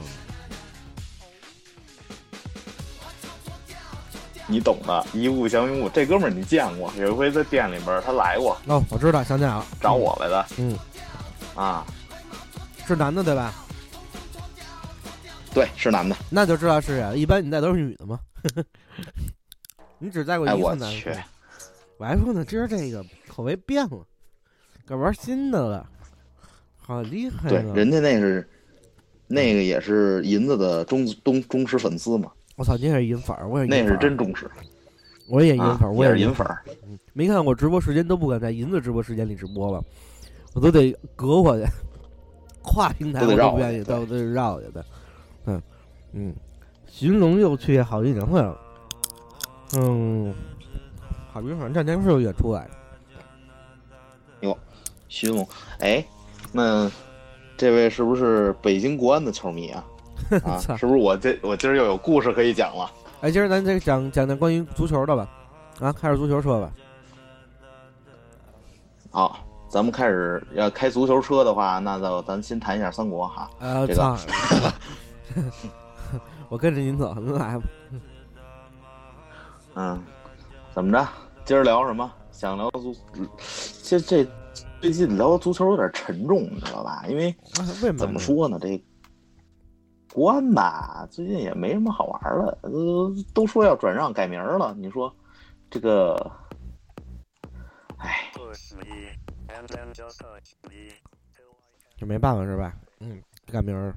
[4.47, 5.89] 你懂的，一物降一物。
[5.89, 6.93] 这哥们儿你见过？
[6.97, 10.77] 有一回在店里边儿他来过，哦，我知道，想起来了，找我来的嗯，
[11.55, 11.85] 啊，
[12.88, 13.53] 是男的对吧？
[15.53, 16.15] 对，是男的。
[16.29, 18.19] 那就知道是啊，一般你带都是女的嘛。
[19.99, 21.23] 你只带过一次男去的，，
[21.97, 24.05] 我还说呢，今儿这个口味变了，
[24.85, 25.89] 改玩新的了，
[26.77, 28.47] 好厉害对，人家那是
[29.27, 34.49] 那个也是银子的忠忠忠实粉丝嘛，我操，你也是银粉儿，我也是那是真忠实。
[35.27, 36.03] 我也银粉我。
[36.03, 36.63] 也是银粉儿。
[37.13, 39.83] 没看我直播时间都不敢在银子直播时间里直播了，
[40.53, 41.65] 我都得隔过去，
[42.63, 44.85] 跨平台我都不愿意，都都得绕过去的。
[45.45, 45.62] 嗯
[46.13, 46.35] 嗯，
[46.88, 48.59] 寻龙又去好运展会了。
[49.77, 50.34] 嗯，
[51.32, 52.67] 哈尔滨反正这天是有演出来
[54.41, 54.58] 哟，
[55.08, 55.47] 徐总，
[55.79, 56.03] 哎，
[56.51, 56.89] 那
[57.58, 59.86] 这位是不是北京国安的球迷啊？
[60.43, 62.89] 啊，是不是我这我今儿又有故事可以讲了？
[63.21, 65.29] 哎，今儿咱这讲讲讲关于足球的吧，
[65.79, 66.71] 啊，开始足球车吧。
[69.12, 73.49] 好，咱们开始要开足球车的话，那就咱先谈一下三国哈。
[73.60, 74.17] 啊，这个操！
[76.49, 77.63] 我跟着您走，您来吧。
[79.75, 80.03] 嗯，
[80.73, 81.08] 怎么着？
[81.45, 82.12] 今儿聊什么？
[82.32, 82.95] 想聊足，
[83.84, 84.25] 这这
[84.79, 87.03] 最近聊足球有点沉重，你知道吧？
[87.08, 87.97] 因为啊为什么？
[87.97, 88.19] 怎么？
[88.19, 88.82] 说呢，这
[90.13, 94.73] 国安吧，最近也没什么好玩的，呃，都说要转让改名了。
[94.77, 95.13] 你说
[95.69, 96.15] 这个，
[97.97, 98.32] 哎，
[101.97, 102.73] 就没办法是吧？
[103.01, 103.95] 嗯，改名儿。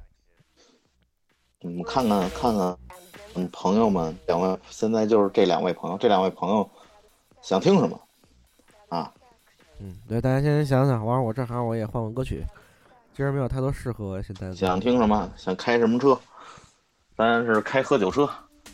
[1.60, 2.76] 你们看看看看，
[3.34, 6.68] 嗯，朋友们，两位现在就是这两位朋友，这两位朋友
[7.40, 8.00] 想听什么
[8.88, 9.12] 啊？
[9.80, 12.44] 嗯，对，大家先想想，完了我正好我也换换歌曲。
[13.14, 14.52] 今儿没有太多适合现在。
[14.54, 15.30] 想听什么？
[15.36, 16.18] 想开什么车？
[17.16, 18.28] 咱是开喝酒车，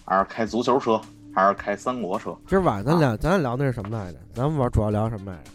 [0.04, 1.00] 还是开足球车，
[1.34, 2.36] 还是开三国车？
[2.46, 4.18] 今儿晚上咱俩咱俩聊的是什么来着？
[4.34, 5.50] 咱们玩主要聊什么来着？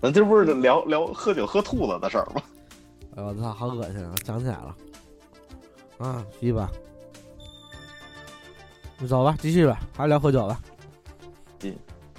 [0.00, 2.42] 咱这不是聊聊喝酒喝吐了的事儿吗？
[3.16, 4.14] 哎我操，好恶心啊！
[4.24, 4.76] 想起来了。
[5.98, 6.70] 啊，去吧。
[9.02, 10.60] 你走吧，继续吧，还是聊喝酒吧。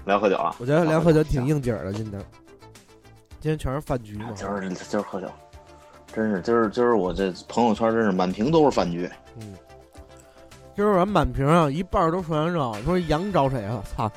[0.06, 0.54] 聊喝酒啊！
[0.60, 2.20] 我觉得聊喝酒挺应景儿的，今天。
[3.40, 4.32] 今天全是饭局嘛。
[4.36, 5.30] 今儿今儿喝酒，
[6.14, 9.10] 真是今儿今儿我这朋友圈真是满屏都是饭局。
[9.40, 9.56] 嗯。
[10.76, 13.82] 今儿咱满屏啊一半儿都涮羊肉，说羊找谁啊？
[13.96, 14.12] 操！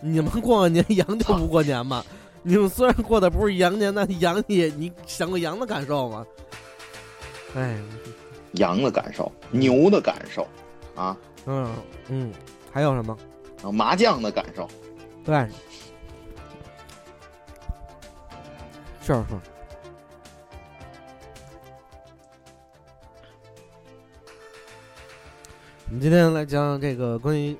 [0.00, 2.04] 你们过个年羊就不过年吗？
[2.44, 6.24] 你们虽然过的不是羊年，但羊也你想过羊的感受吗？
[7.56, 7.76] 哎，
[8.52, 10.46] 羊的感受，牛的感受，
[10.94, 11.16] 啊，
[11.46, 11.74] 嗯
[12.08, 12.32] 嗯，
[12.72, 13.16] 还有什么？
[13.62, 14.68] 啊麻将的感受，
[15.24, 15.34] 对，
[19.00, 19.24] 是是。
[25.86, 27.56] 我们今天来讲这个关于，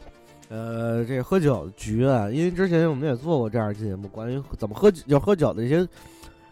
[0.48, 5.86] 呃，这个喝酒的局啊，因为之前我们也做过这样的节目，关于怎么喝酒、就喝酒的一些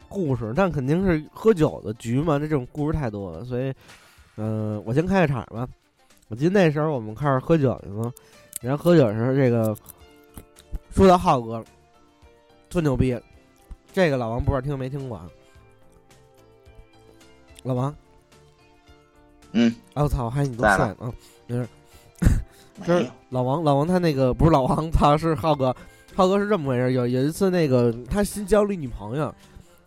[0.09, 3.75] 故事，但肯定是喝酒的局嘛，这种故事太多了，所以，
[4.37, 5.69] 嗯、我先开个场吧。
[6.33, 8.11] 我记得那时候我们开始喝酒去嘛，
[8.63, 9.77] 然后喝酒的时候，这个
[10.91, 11.63] 说到浩哥，
[12.71, 13.15] 特牛逼，
[13.93, 15.29] 这个老王不知道听没听过啊？
[17.65, 17.95] 老王，
[19.53, 21.13] 嗯，哎我操，我还你都在啊，
[21.47, 21.69] 没事。
[22.87, 25.77] 就是老王，老王他那个不是老王，他是浩哥。
[26.15, 29.35] 浩哥是这么回事，有有一次那个他新交了一女朋友，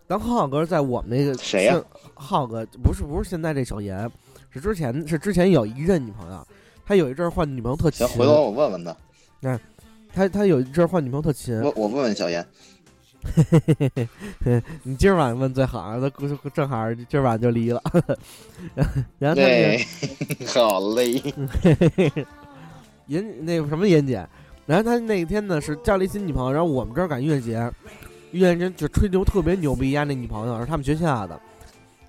[0.06, 4.08] 然后浩哥在我们那个谁呀是浩哥不是不是现在这小严，
[4.56, 6.48] 是之前是之前有一任女朋友，
[6.86, 8.96] 他有一阵儿换女朋友特勤行，，回头我问问他，
[9.42, 9.60] 那
[10.14, 12.46] 他他有一阵儿换女朋友特勤，我我问问小严，
[14.84, 16.10] 你今儿晚上问最好啊，他
[16.54, 17.82] 正好今儿晚上就离了，
[19.20, 19.84] 然后他那个，
[20.48, 21.22] 好嘞，
[23.08, 24.26] 严那个什么严姐，
[24.66, 27.72] 然后他那天呢是交了一新女朋友，然后我们这儿赶音乐节，
[28.32, 31.40] 音乐节就吹牛特别牛逼呀，那女朋友是他们学校的，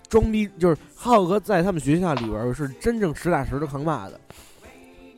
[0.08, 4.18] 装逼就是浩哥在他们学校里边是真正实打实的扛把子，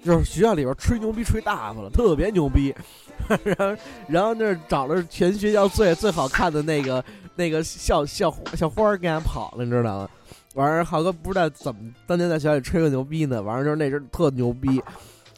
[0.04, 2.74] 就是学校里边吹牛逼吹大发了，特别牛逼，
[3.44, 7.04] 然后然后那儿找了全学校最最好看的那个
[7.36, 10.08] 那个校校校花儿跟俺跑了，你知道吗？
[10.54, 14.82] 完事儿浩哥不知道怎么当年在学校里吹个牛逼呢，完事儿就是那阵儿特牛逼，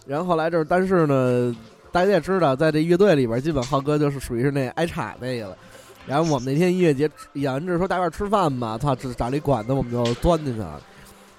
[0.07, 1.55] 然后后来就是，但是呢，
[1.91, 5.59] 大家也知道，在这乐队里边，基本浩哥就是属于是那挨插那个了。
[6.07, 10.81] 然后我们那天音乐节演着说大家吃饭吧，操，这找了一馆子，我们就钻进去了。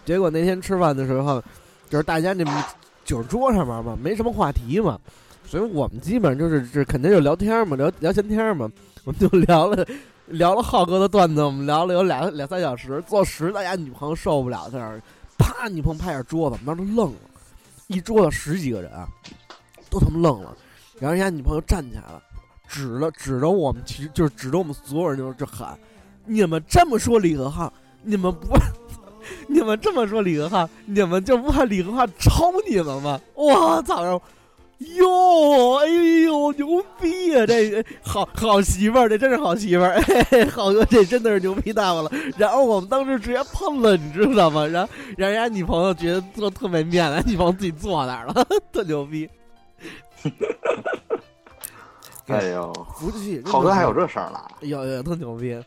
[0.06, 1.42] 结果那天吃饭的时候，
[1.90, 2.44] 就是大家那
[3.04, 5.00] 酒桌上面嘛，没什么话题嘛，
[5.46, 8.72] 所以我们基本上就是这肯定就聊天嘛，聊聊闲天嘛，
[9.04, 9.86] 我们就聊了
[10.28, 15.02] 聊了浩哥的段子，我们聊了有两两三小时，坐实大家女朋友受不了，在那儿
[15.38, 17.18] 啪，女朋友拍下桌子，我们当时愣了。
[17.88, 19.08] 一桌子十几个人啊，
[19.90, 20.56] 都他妈愣了。
[21.00, 22.22] 然后人家女朋友站起来了，
[22.72, 25.78] 指了指着我们，其实就是指着我们所有人，就是就喊
[26.26, 28.48] ：“你们这么说李德浩，你们不，
[29.48, 34.22] 你们这么说李德浩，你们就不怕李德浩抄你们吗？”我操！
[34.96, 35.86] 哟，哎
[36.24, 37.46] 呦，牛逼啊！
[37.46, 40.02] 这好好媳妇儿，这真是好媳妇儿。
[40.08, 42.10] 嘿嘿，浩哥这真的是牛逼大发了。
[42.38, 44.66] 然后我们当时直接喷了，你知道吗？
[44.66, 48.34] 然后让人家女朋友觉得坐特没面子，女朋友自己坐那儿了，
[48.74, 49.30] 特牛逼。
[52.32, 55.60] 哎呦，服气，浩哥还有这事儿呢，有有特牛逼。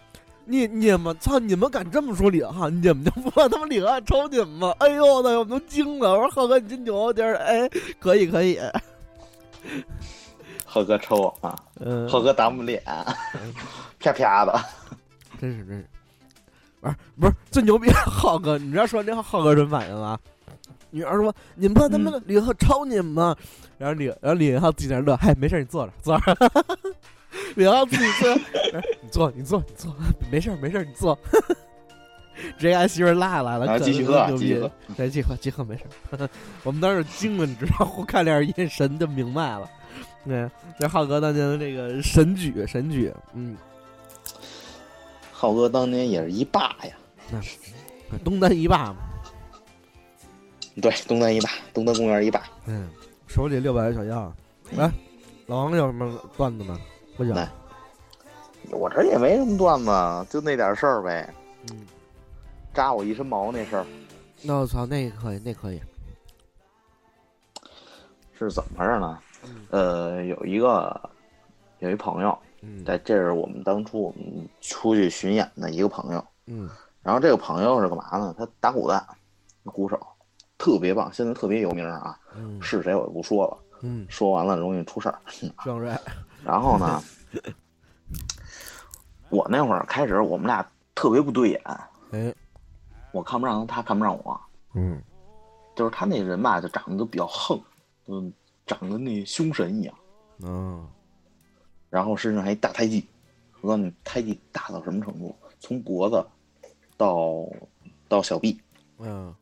[0.46, 1.38] 你你们操！
[1.38, 4.74] 你们敢这么说李和浩，你们就不怕他妈李和浩抽你们吗？
[4.78, 5.30] 哎呦我操！
[5.30, 6.12] 我们都惊了。
[6.12, 7.66] 我说浩哥你真牛，今儿哎
[7.98, 8.60] 可以可以。
[10.66, 12.82] 浩哥抽我啊，嗯，浩哥打我们脸，
[13.98, 14.60] 啪啪的，
[15.40, 15.88] 真是真是，
[16.80, 20.18] 不是不是最牛逼浩哥，你知道说那浩哥什么反应吗？
[20.94, 23.36] 女儿说：“你们怕他们李浩抄你们吗？”
[23.76, 26.36] 然后李然后李和浩自己在那乐，嗨，没事，你坐着坐着。
[27.56, 29.96] 李和浩自己坐，你坐你坐你坐，
[30.30, 31.18] 没事没事，你坐。
[32.58, 35.84] 直接把媳妇儿拉来了，继续喝，继续喝，对，继续喝，继续喝，没事。
[36.62, 39.68] 我们当时惊了，你知道，互看两眼神就明白了。
[40.24, 43.56] 对，这浩哥当年的这个神举，神举，嗯，
[45.32, 46.94] 浩哥当年也是一霸呀，
[48.10, 48.96] 那东单一霸嘛，
[50.80, 52.88] 对，东单一霸，东单公园一霸，嗯，
[53.26, 54.32] 手里六百个小药。
[54.72, 54.90] 来，
[55.46, 56.78] 老王有什么段子吗？
[57.16, 57.34] 不讲。
[57.34, 57.48] 来
[58.70, 61.32] 我这也没什么段子，就那点事儿呗，
[61.70, 61.86] 嗯，
[62.72, 63.86] 扎我一身毛那事儿
[64.42, 65.80] 那我操，那可以，那可以。
[68.36, 69.18] 是怎么回事呢？
[69.44, 71.10] 嗯呃，有一个
[71.78, 76.68] 有一朋友，嗯在这是我们当初我们出去巡演的一个朋友，嗯
[77.02, 78.34] 然后这个朋友是干嘛呢？
[78.36, 79.06] 他打鼓的，
[79.64, 80.00] 鼓手，
[80.58, 82.18] 特别棒，现在特别有名啊。
[82.36, 82.60] 嗯。
[82.62, 85.18] 是谁我就不说了，嗯，说完了容易出事儿。
[86.44, 87.02] 然后呢，
[89.30, 91.60] 我那会儿开始我们俩特别不对眼，
[92.12, 92.34] 哎，
[93.12, 94.40] 我看不上他，他看不上我，
[94.74, 95.02] 嗯。
[95.74, 97.60] 就是他那人吧，就长得都比较横，
[98.06, 98.32] 嗯，
[98.64, 99.94] 长得那凶神一样，
[100.42, 100.86] 嗯。
[101.90, 103.08] 然后身上还一大胎记。
[103.60, 105.34] 我告诉你，胎记大到什么程度？
[105.58, 106.24] 从脖子
[106.98, 107.48] 到
[108.06, 108.60] 到小臂，
[108.98, 109.34] 嗯，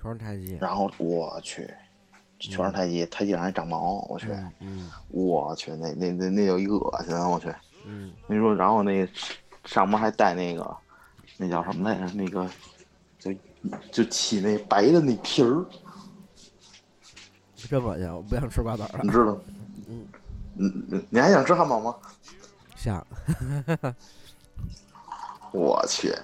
[0.00, 0.56] 全是胎记。
[0.60, 1.68] 然后我去，
[2.38, 7.52] 全是胎记，胎记上还长毛，我去，嗯嗯我去，那那那那有一个恶心，我去。
[7.86, 9.06] 嗯，你说，然后那
[9.64, 10.76] 上面还带那个，
[11.36, 12.14] 那叫什么来着？
[12.14, 12.48] 那个
[13.18, 13.32] 就
[13.90, 15.64] 就起那白的那皮儿，
[17.56, 19.00] 真恶心，我不想吃瓜子了。
[19.02, 19.38] 你知道？
[19.88, 20.06] 嗯
[20.56, 21.94] 嗯，嗯你还想吃汉堡吗？
[22.76, 23.06] 想，
[25.52, 26.14] 我去，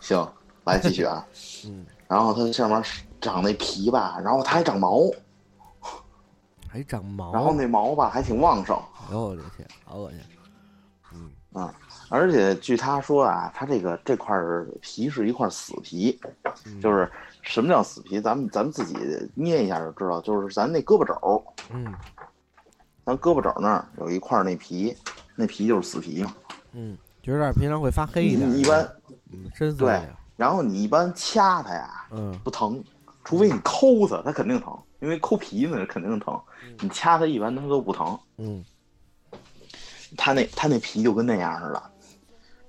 [0.00, 0.30] 行，
[0.64, 1.26] 来继续啊。
[1.66, 2.82] 嗯，然后它上面
[3.20, 5.08] 长那皮吧，然后它还长毛，
[6.68, 7.32] 还长毛。
[7.32, 8.76] 然后那毛吧还挺旺盛。
[9.08, 10.18] 哎呦我的天，好恶心。
[11.52, 11.72] 嗯，
[12.08, 14.36] 而且据他说啊，他这个这块
[14.80, 16.18] 皮是一块死皮，
[16.66, 17.10] 嗯就是
[17.42, 18.20] 什么叫死皮？
[18.20, 18.96] 咱们咱们自己
[19.34, 21.94] 捏一下就知道，就是咱那胳膊肘，嗯
[23.04, 24.96] 咱胳膊肘那儿有一块那皮，
[25.36, 26.34] 那皮就是死皮嘛。
[26.72, 28.88] 嗯，就有点平常会发黑一点，你一般，
[29.32, 32.82] 嗯深色对的，然后你一般掐它呀，嗯不疼，
[33.24, 36.40] 除非你抠它，它肯定疼，因为抠皮呢肯定疼。
[36.80, 38.64] 你掐它一般它都不疼，嗯
[40.16, 41.82] 它那它那皮就跟那样似的，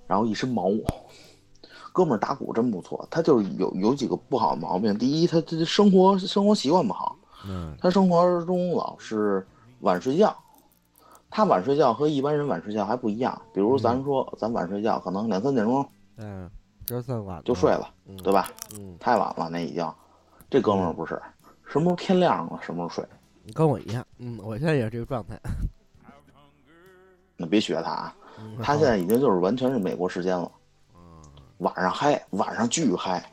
[0.06, 0.70] 然后一身毛。
[1.94, 4.98] 哥们儿打鼓真不错，他就是有有几个不好的毛病。
[4.98, 7.16] 第一，他这生活生活习惯不好，
[7.48, 9.48] 嗯他生活中老是
[9.80, 10.36] 晚睡觉。
[11.30, 15.86] 他晚睡觉和一般人晚睡觉还不一样，比如咱说咱晚睡觉，可能两三点钟
[16.18, 16.50] 嗯，
[16.86, 18.50] 这算晚就睡了，嗯对吧？
[18.78, 19.90] 嗯，太晚了那已经。
[20.50, 21.22] 这哥们儿不是，
[21.66, 23.06] 什么时候天亮了什么时候睡。
[23.44, 25.40] 你跟我一样，嗯，我现在也是这个状态。
[27.38, 30.52] 那别学他啊， 嗯他现在已经就是完全是美国时间了，
[30.94, 31.02] 嗯
[31.60, 33.24] 晚上嗨，晚上巨嗨。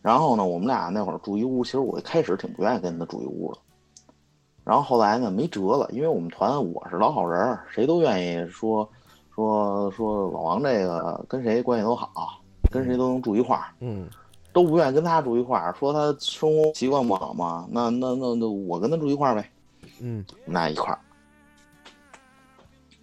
[0.00, 3.60] 然后呢，我们俩那会儿住一屋，其实我一开始挺不愿意跟他住一屋的。
[4.64, 8.88] 然后后来呢，没辙了，因为我们团我是老好人儿，谁都愿意说
[9.34, 12.37] 说说老王这个跟谁关系都好，
[12.70, 14.08] 跟谁都能住一块儿，嗯
[14.52, 19.50] 都不愿意跟他住一块儿，说他生活习惯不好嘛，那那那那我跟他住一块儿呗。
[20.00, 20.98] 嗯我们俩一块儿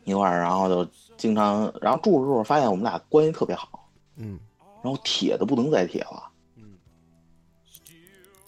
[0.05, 3.87] 一块儿，然后就经常，然后住着住着发现我们俩关系特别好，
[4.17, 4.39] 嗯
[4.83, 6.23] 然后铁的不能再铁了。
[6.57, 6.77] 嗯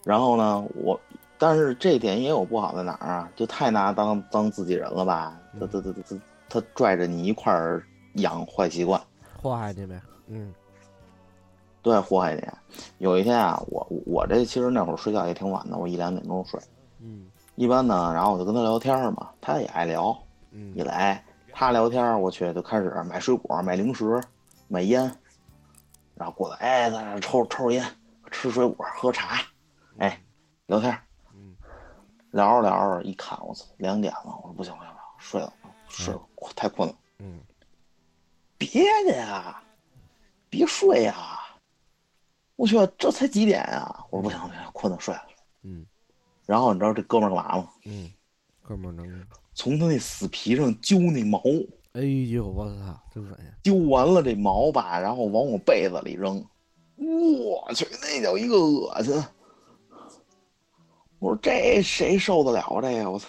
[0.04, 1.00] 然后呢，我，
[1.38, 3.32] 但是这点也有不好在哪儿啊？
[3.36, 5.38] 就太拿当当自己人了吧？
[5.60, 6.22] 他他他他他
[6.62, 9.02] 他拽着你一块儿养坏习惯，
[9.42, 10.00] 祸害你呗。
[10.28, 10.54] 嗯
[11.88, 12.44] 对，祸害你。
[12.98, 16.60] 有一天啊，我我这其实那会儿睡觉也挺晚的，我一两点钟睡。
[17.00, 20.14] 嗯一般呢，然后我就跟他聊天嘛，他也爱聊。
[20.52, 21.24] 嗯一来
[21.54, 24.22] 他聊天，我去就开始买水果、买零食、
[24.68, 25.10] 买烟，
[26.14, 27.82] 然后过来，哎，在那儿抽抽烟、
[28.32, 29.40] 吃水果、喝茶，
[29.98, 30.22] 哎，
[30.66, 30.94] 聊天。
[31.34, 31.56] 嗯
[32.32, 35.54] 聊着聊着，一看我操，两点了，我说不行不行不行，睡了，
[35.88, 36.22] 睡了，
[36.54, 36.94] 太困了。
[37.20, 37.40] 嗯
[38.58, 39.62] 别的呀，
[40.50, 41.40] 别睡呀！
[42.58, 44.06] 我去，这才几点呀？
[44.10, 45.24] 我说不行不行，困了睡了。
[45.64, 45.86] 嗯
[46.46, 47.70] 然后你知道这哥们儿干嘛吗？
[47.86, 48.12] 嗯，
[48.62, 51.42] 哥们儿能，从他那死皮上揪那毛，
[51.94, 53.46] 哎呦我操，真恶心。
[53.64, 56.44] 揪完了这毛吧，然后往我被子里扔。
[56.96, 59.14] 我去，那叫一个恶心！
[61.20, 63.12] 我说这谁受得了这个？
[63.12, 63.28] 我操，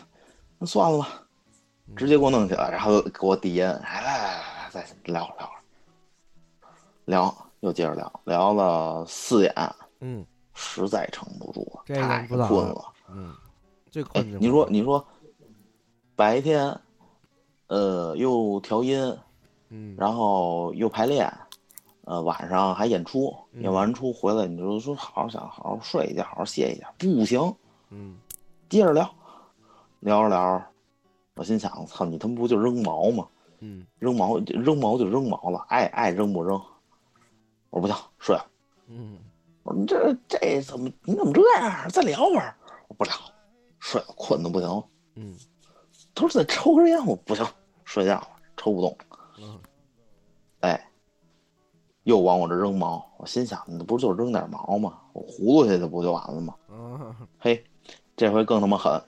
[0.58, 1.26] 那算了吧，
[1.96, 5.60] 直接给我弄起来，然后给我递烟，哎来来来来，再聊会儿聊会儿，
[7.06, 9.54] 聊又接着聊，聊了四点，
[10.00, 12.84] 嗯实在撑不住了，这个太不早困了。
[13.10, 13.34] 嗯，
[13.90, 14.38] 最哎困的。
[14.38, 15.04] 你说你说，
[16.14, 16.78] 白天，
[17.68, 19.16] 呃，又调音，
[19.70, 21.32] 嗯，然后又排练，
[22.04, 27.54] 呃，晚上还演出，嗯演完出回来你就说好好想好好睡一觉，好好歇一觉，不行，
[27.90, 28.16] 嗯
[28.68, 29.08] 接着聊，
[30.00, 30.64] 聊着聊着，
[31.34, 33.26] 我心想，操你他妈不就扔毛吗？
[33.60, 36.60] 嗯扔毛扔毛就扔毛了，爱爱扔不扔。
[37.70, 38.46] 我说不行，睡了。
[38.88, 39.18] 嗯
[39.62, 41.88] 我说你这这怎么你怎么这样？
[41.90, 42.54] 再聊会儿。
[42.88, 43.12] 我不聊，
[43.78, 44.84] 睡了，困的不行了。
[45.16, 45.36] 嗯
[46.14, 47.46] 他说再抽根烟，我不行，
[47.84, 48.96] 睡觉了，抽不动。
[49.38, 49.60] 嗯
[50.60, 50.90] 哎，
[52.02, 54.98] 又往我这扔毛，我心想，你不就扔点毛吗？
[55.12, 56.54] 我糊涂下去不就完了吗？
[56.68, 57.64] 嗯，嘿，
[58.16, 59.00] 这回更他妈狠，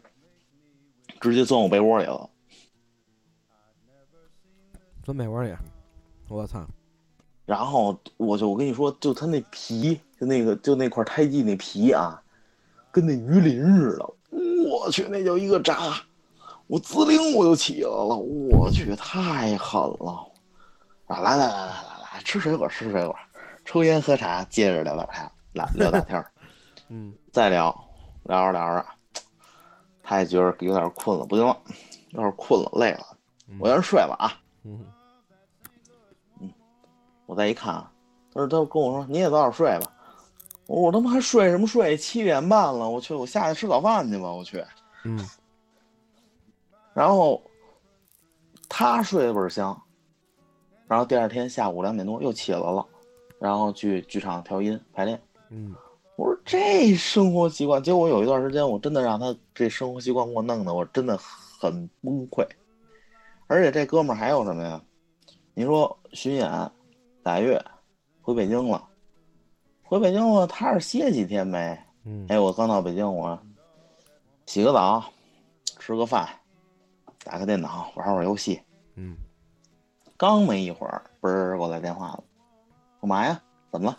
[1.20, 2.30] 直接钻我被窝里了。
[5.02, 5.52] 钻被窝里，
[6.28, 6.64] 我操，
[7.50, 12.22] 然后我就我跟你说，就他那皮，就那个就那块胎记那皮啊，
[12.92, 14.08] 跟那鱼鳞似的。
[14.70, 16.00] 我去，那叫一个扎，
[16.68, 18.16] 我滋灵我就起来了。
[18.16, 20.30] 我去，太狠了！
[21.08, 21.72] 啊，来来来来来
[22.14, 23.16] 来，吃水果吃水果，
[23.64, 26.30] 抽烟喝茶，接着聊聊天，聊聊大天儿，
[26.88, 27.76] 嗯再聊
[28.26, 28.86] 聊着聊着，
[30.04, 31.56] 他也觉得有点困了，不行了，
[32.10, 33.04] 有点困了，累了，
[33.58, 34.38] 我先睡了啊。
[34.62, 34.84] 嗯
[37.30, 37.74] 我再一看，
[38.34, 39.92] 他说他跟我说你也早点睡吧。
[40.66, 41.96] 我他妈还睡什么睡？
[41.96, 44.64] 七点半了，我去，我下去吃早饭去吧，我去。
[45.04, 45.24] 嗯
[46.92, 47.40] 然后
[48.68, 49.80] 他睡得倍儿香，
[50.88, 52.84] 然后第二天下午两点多又起来了，
[53.38, 55.22] 然后去剧场调音排练。
[55.50, 55.72] 嗯
[56.16, 62.44] 我说这生活习惯，结果有一段时间我真的让他这生活习惯给我弄的我真的很崩溃。
[63.46, 64.82] 而且这哥们儿还有什么呀？
[65.54, 66.50] 你说巡演，
[67.22, 67.62] 俩月，
[68.22, 68.82] 回北京了，
[69.82, 71.86] 回北京了，他是歇几天呗？
[72.04, 73.38] 嗯，哎，我刚到北京，我
[74.46, 75.04] 洗个澡，
[75.78, 76.28] 吃个饭，
[77.24, 78.60] 打开电脑玩会儿游戏，
[78.94, 79.16] 嗯
[80.16, 82.24] 刚没一会儿，嘣儿给我来电话了，
[83.00, 83.40] 干嘛呀？
[83.70, 83.98] 怎么了？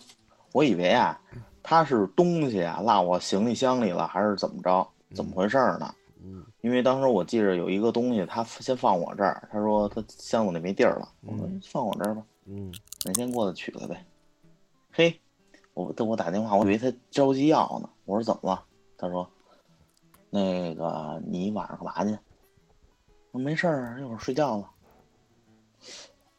[0.53, 1.19] 我以为啊，
[1.63, 4.88] 他是东西啊落我行李箱里了，还是怎么着？
[5.13, 5.93] 怎么回事儿呢？
[6.24, 12.72] 嗯因为当时我记着有一个东西，他先放我这儿，他说他箱子里没地儿了，我说嗯放我这儿吧，嗯
[13.06, 14.06] 哪天过来取来呗。
[14.91, 15.20] 嘿，
[15.74, 18.64] 我等我打电话，我以为他着急要呢，我说怎么了？
[18.97, 19.30] 他说，
[20.30, 22.12] 那个你晚上干嘛去？
[23.32, 24.70] 我说没事儿，一会儿睡觉了。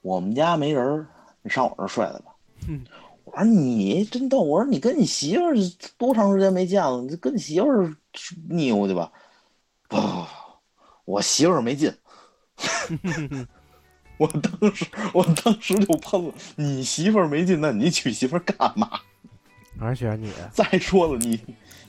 [0.03, 1.07] 我们家没人，
[1.43, 2.35] 你上我这儿睡来吧。
[2.69, 2.85] 嗯
[3.25, 5.55] 我说你真逗，我说你跟你媳妇儿
[5.97, 7.97] 多长时间没见了，你跟你媳妇儿
[8.49, 9.13] 腻乎去吧。
[9.89, 9.97] 不，
[11.07, 11.93] 我媳妇儿没劲。
[14.23, 18.89] 我当时，我当时就喷了，你媳妇儿没劲，那你娶媳妇儿干嘛？
[19.81, 20.31] 而且你。
[20.53, 21.41] 再说了，你，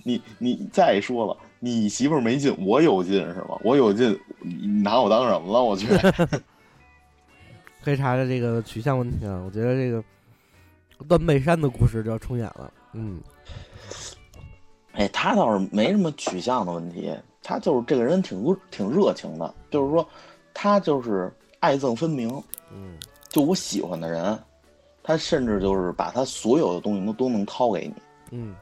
[0.04, 3.60] 你，你再说了，你媳妇儿没劲，我有劲是吧？
[3.64, 5.64] 我有劲，你拿我当什么了？
[5.64, 5.88] 我去，
[7.84, 10.04] 可以查查这个取向问题啊，我觉得这个
[11.08, 12.74] 断背山的故事就要重演了。
[12.94, 13.22] 嗯
[14.94, 20.08] 哎，他倒是没什么取向的问题，他就是这个人挺热挺热情的，就是说，
[20.54, 21.34] 他就是
[21.64, 22.30] 爱憎分明。
[22.74, 22.98] 嗯
[23.30, 24.38] 就我喜欢的人，
[25.02, 27.96] 他甚至就是把他所有的东西都都能掏给你，
[28.32, 28.54] 嗯，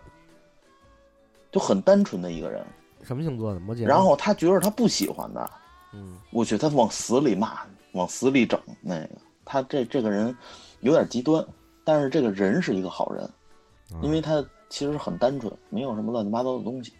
[1.51, 2.65] 就很单纯的一个人。
[3.03, 3.59] 什么星座的？
[3.59, 3.85] 摩羯。
[3.85, 5.51] 然后他觉得他不喜欢的，
[5.93, 7.61] 嗯我去，他往死里骂，
[7.93, 9.09] 往死里整那个。
[9.43, 10.33] 他这这个人
[10.79, 11.45] 有点极端，
[11.83, 16.93] 但是这个人是一个好人，啊因为他其实很单纯，没有什么乱七八糟的东西。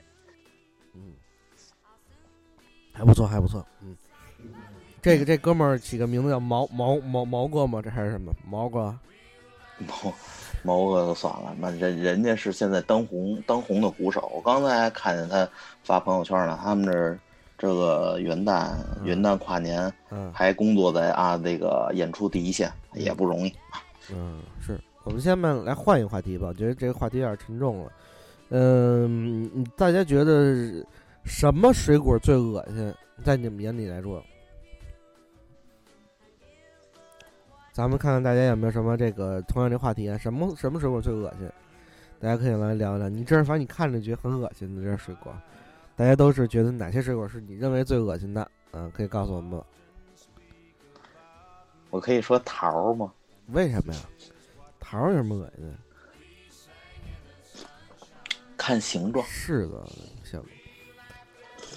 [0.94, 1.14] 嗯，
[2.92, 3.66] 还不错，还不错。
[3.82, 3.96] 嗯，
[5.02, 7.82] 这个这哥们儿起个名字叫毛毛毛毛哥吗？
[7.84, 8.96] 这还是什么毛哥？
[9.88, 10.14] 毛
[10.64, 14.32] 毛哥就算了，那人人家是现在当红当红的鼓手。
[14.34, 15.48] 我刚才还看见他
[15.84, 17.18] 发朋友圈呢，他们这
[17.58, 23.52] 这个元旦嗯元旦跨年嗯还工作在啊那个演出第一线，也不容易。
[24.14, 27.92] 嗯，是我们下面来换一个话题吧，我觉得这个话题有点沉重了。
[28.50, 30.86] 嗯，嗯大家觉得
[31.26, 32.94] 什么水果最恶心？
[33.24, 34.24] 在你们眼里来说，
[37.72, 40.18] 咱们看看大家有没有什么这个同样的话题啊？
[40.18, 41.50] 什么什么水果最恶心？
[42.20, 43.08] 大家可以来聊聊。
[43.08, 45.34] 你这儿反正你看着觉得很恶心的这水果，
[45.96, 48.52] 大家都是觉得哪些水果是你认为最恶心的？
[48.72, 49.62] 嗯，可以告诉我们。
[51.90, 53.12] 我可以说桃儿吗？
[53.48, 54.00] 为什么呀？
[54.80, 55.74] 桃儿有什么恶心的？
[58.58, 59.82] 看形状，柿子
[60.24, 60.44] 小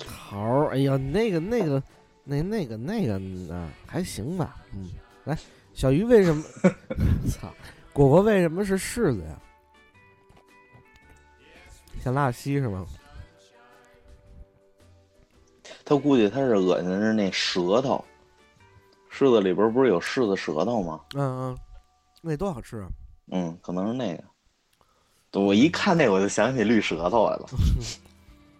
[0.07, 1.83] 桃儿，哎呀，那个那个
[2.25, 3.15] 那那个那个
[3.55, 4.57] 啊，还行吧。
[4.75, 4.91] 嗯，
[5.25, 5.39] 来，
[5.75, 6.45] 小鱼为什么？
[7.29, 7.53] 操，
[7.93, 9.41] 果果为什么是柿子呀？
[12.03, 12.87] 像拉稀是吗？
[15.85, 18.03] 他估计他是恶心的是那舌头。
[19.11, 21.01] 柿子里边不是有柿子舌头吗？
[21.15, 21.21] 嗯
[21.51, 21.59] 嗯，
[22.21, 22.89] 那多好吃啊！
[23.31, 24.25] 嗯，可能是那个。
[25.41, 27.47] 我一看那，我就想起绿舌头来了。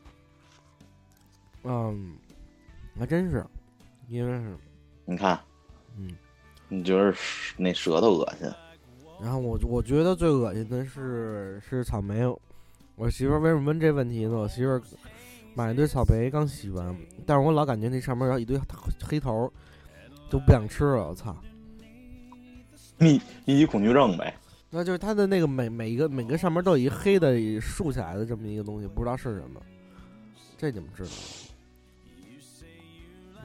[1.65, 2.17] 嗯，
[2.99, 3.45] 还真是，
[4.09, 4.57] 因为是
[5.05, 5.39] 你看，
[5.97, 6.15] 嗯，
[6.75, 8.51] 你觉得是那舌头恶心？
[9.23, 12.27] 然后我我觉得最恶心的是是草莓。
[12.97, 14.37] 我媳妇儿为什么问这问题呢？
[14.37, 14.83] 我媳妇儿
[15.55, 18.61] 买一堆草莓刚洗完，但是我老感觉那上面有一堆
[19.03, 19.51] 黑头，
[20.31, 21.09] 就不想吃了。
[21.09, 21.37] 我操！
[22.99, 24.35] 密密集恐惧症呗。
[24.71, 29.61] 那就是它的那个每每一个每个上面都有一黑的竖起来的这么一个东西，不知道是什么。
[30.59, 31.15] 这你们知道吗？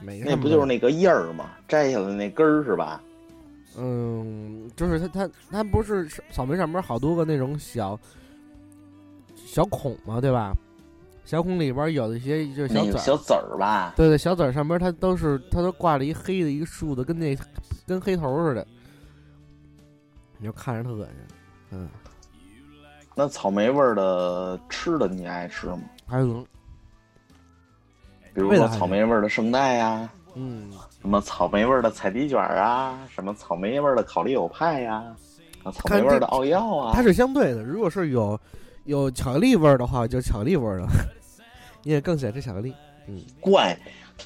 [0.02, 1.50] 每个那不就是那个叶儿吗？
[1.68, 3.02] 摘下来那根儿是吧？
[3.76, 7.98] 嗯，就是它它它不是草莓上面好多个那种小
[9.36, 10.52] 小孔嘛，对吧？
[11.24, 13.92] 小孔里边有一些就是小籽儿，小籽儿吧？
[13.96, 17.36] 对对，小籽儿上面它都是它都挂了一黑的一个竖的，跟那
[17.86, 18.66] 跟黑头似的，
[20.38, 21.14] 你就看着特恶心。
[21.70, 21.88] 嗯，
[23.14, 25.82] 那草莓味儿的吃的你爱吃吗？
[26.06, 26.44] 还行。
[28.34, 35.02] 比如草莓味儿的圣代呀，嗯，什么草莓味儿的彩笛卷儿啊，什么草莓味儿的烤里有派呀，
[35.64, 36.92] 啊，草莓味儿的奥药啊。
[36.94, 37.62] 它是相对的。
[37.62, 38.38] 如果是有
[38.84, 40.86] 有巧克力味儿的话，就巧克力味儿的，
[41.82, 42.74] 你也更喜欢吃巧克力。
[43.06, 43.76] 嗯，怪，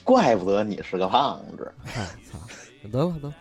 [0.03, 1.73] 怪不得你是个胖子。
[1.85, 2.39] 嗨， 操，
[2.91, 3.35] 得了得了。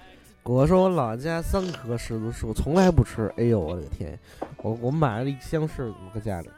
[0.44, 3.34] 我说我老家三棵柿子树，从来不吃。
[3.38, 4.20] 哎呦，我的天！
[4.58, 6.50] 我我买了一箱柿子搁家里。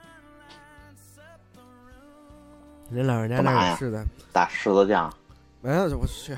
[2.89, 4.03] 您老人家干嘛呀那是的，
[4.34, 5.11] 打柿子酱，
[5.61, 6.36] 没有，我去，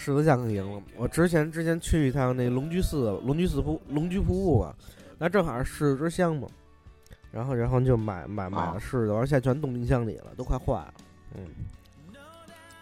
[0.00, 0.82] 柿子酱可赢了。
[0.96, 4.74] 我之前之前去一趟那龙居寺，龙居寺瀑龙居瀑布啊，
[5.18, 6.48] 那正好是柿子之乡嘛，
[7.30, 10.94] 然后然后就买买买啊了柿子，完了现在全冻冰箱里了，都快坏了。
[11.36, 11.46] 嗯，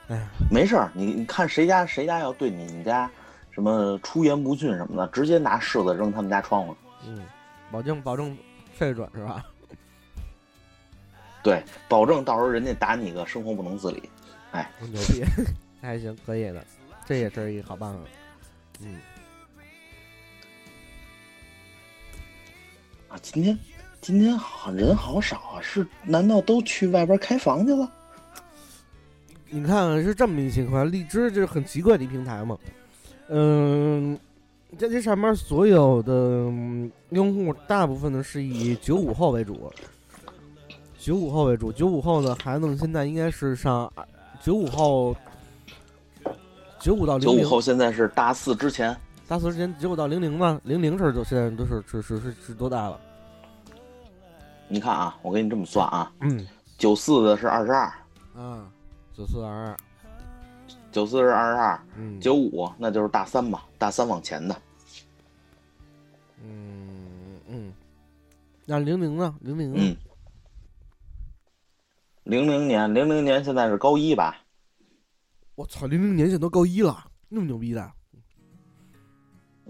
[0.09, 3.11] 哎呀，没事儿，你你看谁家谁家要对你们家
[3.51, 6.77] 什么出言不逊什么的，直接拿柿子扔他们家窗户。
[7.07, 7.21] 嗯，
[7.71, 8.37] 保证保证
[8.73, 9.45] 费准是吧？
[11.43, 14.09] 对，保证到时候人家打你个生活不能自理。
[14.53, 15.23] 哎牛逼，
[15.81, 16.65] 还行，可以的，
[17.09, 18.01] 这也是一好办法。
[18.83, 19.01] 嗯，
[23.09, 23.59] 啊，今天
[24.03, 27.91] 今天好人好少啊，是难道都去外边开房去了？
[29.49, 32.59] 你看是这么一情况，荔枝就是很奇怪的一平台嘛。
[33.29, 34.19] 嗯，
[34.77, 39.73] 在这上面所有的嗯用户，大部分呢是以九五后为主，
[40.99, 41.73] 九五后为主。
[41.73, 43.91] 九五后的孩子们现在应该是上
[44.43, 45.17] 九五后，
[46.81, 53.01] 九五到零零九五后现在是大四之前，大四之前九五到零零嘛，零零是就现在都是是是是是多大了？
[54.69, 57.93] 你看啊，我给你这么算啊，嗯九四的是二十二，
[58.37, 58.71] 嗯，
[59.17, 59.77] 九四二二，
[60.93, 64.55] 九四是二十二，嗯九五那就是大三吧，大三往前的。
[66.45, 67.73] 嗯嗯，
[68.67, 69.35] 那零零呢？
[69.41, 69.81] 零零呢？
[69.81, 69.97] 嗯，
[72.25, 74.37] 零零年，零零年现在是高一吧？
[75.59, 77.93] 我操，零零年现在都高一了，那么牛逼的？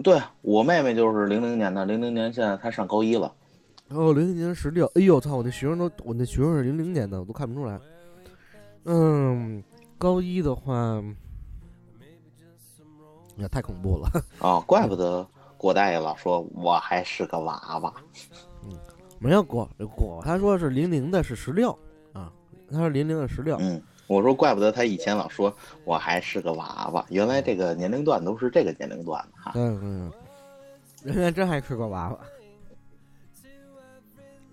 [0.04, 3.34] 对我妹妹就是零零年的，零零年现在她上高一了。
[3.88, 5.36] 哦，零零年十六，哎呦，操！
[5.36, 7.80] 我那学生都，我那学生是零零年的，我都看不出来。
[8.84, 9.64] 嗯，
[9.96, 11.02] 高一的话，
[13.38, 14.10] 呀，太恐怖了。
[14.40, 15.26] 啊，怪不得
[15.56, 17.94] 郭大爷老说我还是个娃娃。
[18.64, 18.76] 嗯
[19.18, 19.66] 没有过
[19.96, 21.76] 过，他说是零零的是十六
[22.12, 22.30] 啊，
[22.70, 23.56] 他说零零的十六。
[23.58, 25.54] 嗯，我说怪不得他以前老说
[25.84, 29.52] 我还是个娃娃，原来这个年龄段都是这个年龄段的哈。
[29.54, 30.12] 嗯嗯，
[31.04, 32.18] 原来真还是个娃娃。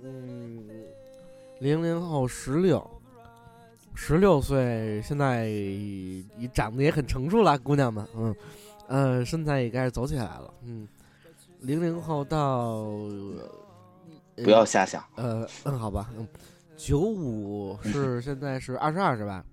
[0.04, 0.70] 嗯，
[1.60, 2.86] 零零后十六，
[3.96, 8.36] 十六岁，现在也长得也很成熟了，姑娘们，嗯，
[8.88, 10.88] 呃，身材也开始走起来了，嗯，
[11.62, 12.38] 零零后到，
[14.36, 16.28] 呃不要瞎想，呃，嗯，好吧，嗯，
[16.78, 19.44] 九五是现在是二十二是吧？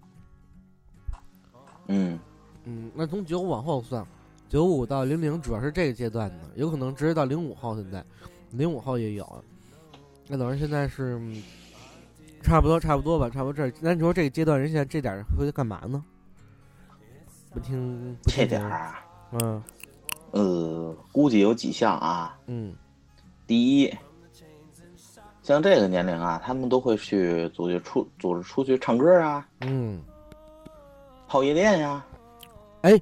[1.87, 2.19] 嗯，
[2.65, 4.05] 嗯，那从九五往后算，
[4.49, 7.75] 九五到零零主要是这个阶段的，有可能直接到零五后。
[7.77, 8.05] 现在，
[8.51, 9.45] 零五后也有，
[10.29, 11.43] 那等于现在是嗯
[12.43, 13.73] 差不多，差不多吧，差不多这。
[13.81, 16.05] 那你说这个阶段人现在这点儿会干嘛呢？
[17.51, 19.63] 不听，不听这点儿啊，嗯
[20.31, 22.39] 呃，估计有几项啊。
[22.47, 22.75] 嗯
[23.47, 23.95] 第一，
[25.43, 30.01] 像这个年龄啊，他们都会去组织出组织出去唱歌啊，嗯，
[31.27, 32.05] 泡夜店呀、
[32.83, 33.01] 哎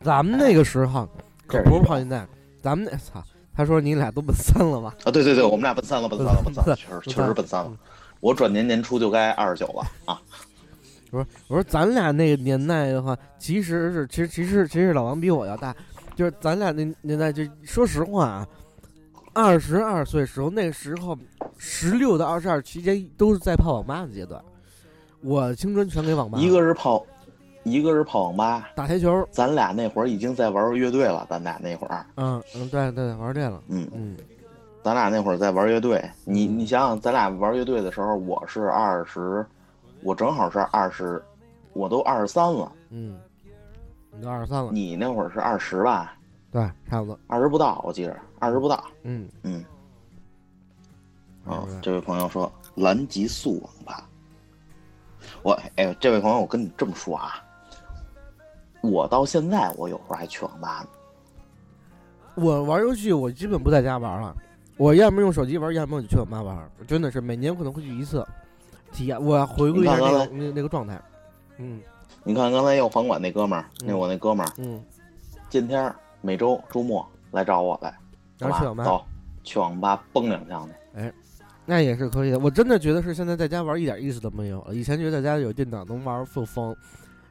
[0.00, 1.08] 咱们那个时候
[1.46, 2.28] 可不是泡夜店，
[2.62, 3.24] 咱们那操，
[3.56, 4.94] 他说你俩都奔三了吧？
[5.04, 7.78] 啊，对对对，我们俩奔三了，奔三了，奔三了，确实奔 确实奔三了嗯。
[8.20, 10.20] 我转年年初就该二十九了啊。
[11.10, 15.74] 我说我说咱俩那个年代的话，其实是其实其实其实老王比我要大，
[16.14, 18.48] 就是咱俩那年代就说实话啊，
[19.34, 21.18] 二十二岁时候那时候
[21.58, 24.40] 十六到二十二期间都是在泡网吧的阶段，
[25.22, 27.04] 我青春全给网吧，一个是泡，
[27.64, 34.16] 一个是泡网吧，打台球，咱俩那会儿已经在玩乐队了，咱俩那会儿，嗯嗯对对玩这了，嗯，嗯
[34.84, 36.02] 咱俩那会儿在玩乐队。
[36.24, 39.44] 你你想想，咱俩玩乐队的时候，我是二十，
[40.02, 41.20] 我正好是二十，
[41.72, 42.70] 我都二十三了。
[42.90, 43.18] 嗯，
[44.12, 46.14] 你都二十三了，你那会儿是二十吧？
[46.54, 48.84] 对，差不多，二十不到，我记着二十不到。
[49.02, 49.28] 嗯。
[49.42, 49.64] 嗯，
[51.44, 54.08] 啊嗯，这位朋友说蓝极速网吧。
[55.42, 57.42] 我哎，这位朋友，我跟你这么说啊，
[58.82, 60.88] 我到现在我有时候还去网吧呢。
[62.36, 64.32] 我玩游戏我基本不在家玩了，
[64.76, 68.24] 我要么用手机玩，要么就去网吧玩，真的是每年可能会去一次，
[68.92, 71.02] 体验我要回归一下你看刚才那个那那个状态，
[71.58, 71.80] 嗯。
[72.22, 73.98] 你看刚才要房管那哥们儿，那嗯。
[73.98, 74.80] 我那哥们儿，嗯，
[75.50, 77.94] 今天儿每周周末来找我来，
[78.38, 79.04] 然后去网吧，走，
[79.42, 81.12] 去网吧蹦两枪去。
[81.66, 82.38] 那也是可以的。
[82.38, 84.74] 我真的觉得是现在在家玩一点意思都没有了。
[84.74, 86.74] 以前觉得在家有电脑能玩就疯，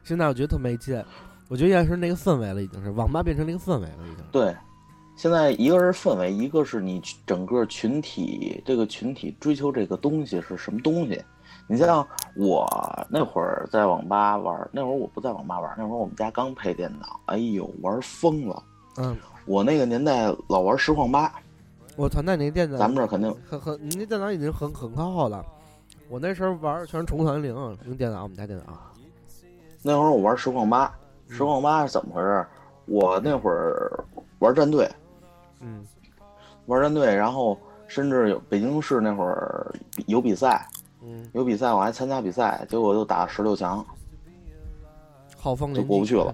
[0.04, 1.02] 现在我觉得特没劲。
[1.48, 4.24] 我觉得也是那个氛围了，已经是网吧变成那个氛围了，已经。
[4.32, 4.54] 对，
[5.14, 11.20] 现在一个是氛围，一个是你整个群体这个群体追求这个东西是什么东西。
[11.66, 12.68] 你像我
[13.08, 18.62] 那会儿在网吧玩，那会儿我不在网吧玩，那会儿我们家刚配电脑，哎呦玩疯了。
[18.96, 19.16] 嗯，
[19.46, 21.32] 我那个年代老玩实况八，
[21.96, 25.44] 我操，那你那电脑咱们这儿肯定很很，你那电脑已经很很靠后了。
[26.08, 27.54] 我那时候玩儿全是重三零，
[27.86, 28.64] 用电脑，我们家电脑。
[29.82, 30.92] 那会儿我玩实况八，
[31.28, 32.46] 实况八是怎么回事？
[32.86, 34.04] 我那会儿
[34.38, 34.88] 玩战队，
[35.60, 35.84] 嗯
[36.66, 39.74] 玩战队，然后甚至有北京市那会儿
[40.06, 40.66] 有比赛，
[41.02, 43.84] 嗯，有比赛我还参加比赛，结果就打十六强，
[45.36, 46.32] 浩方就过不去了。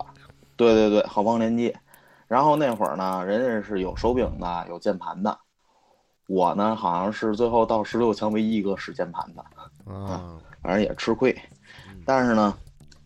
[0.56, 1.74] 对对对，好方联机。
[2.31, 5.37] 然后那会儿呢，人家是有手柄的，有键盘的。
[6.28, 11.37] 我呢，好像是最后到十六强唯一一个使键盘的，啊，反正也吃亏
[11.89, 12.01] 嗯。
[12.07, 12.57] 但是呢，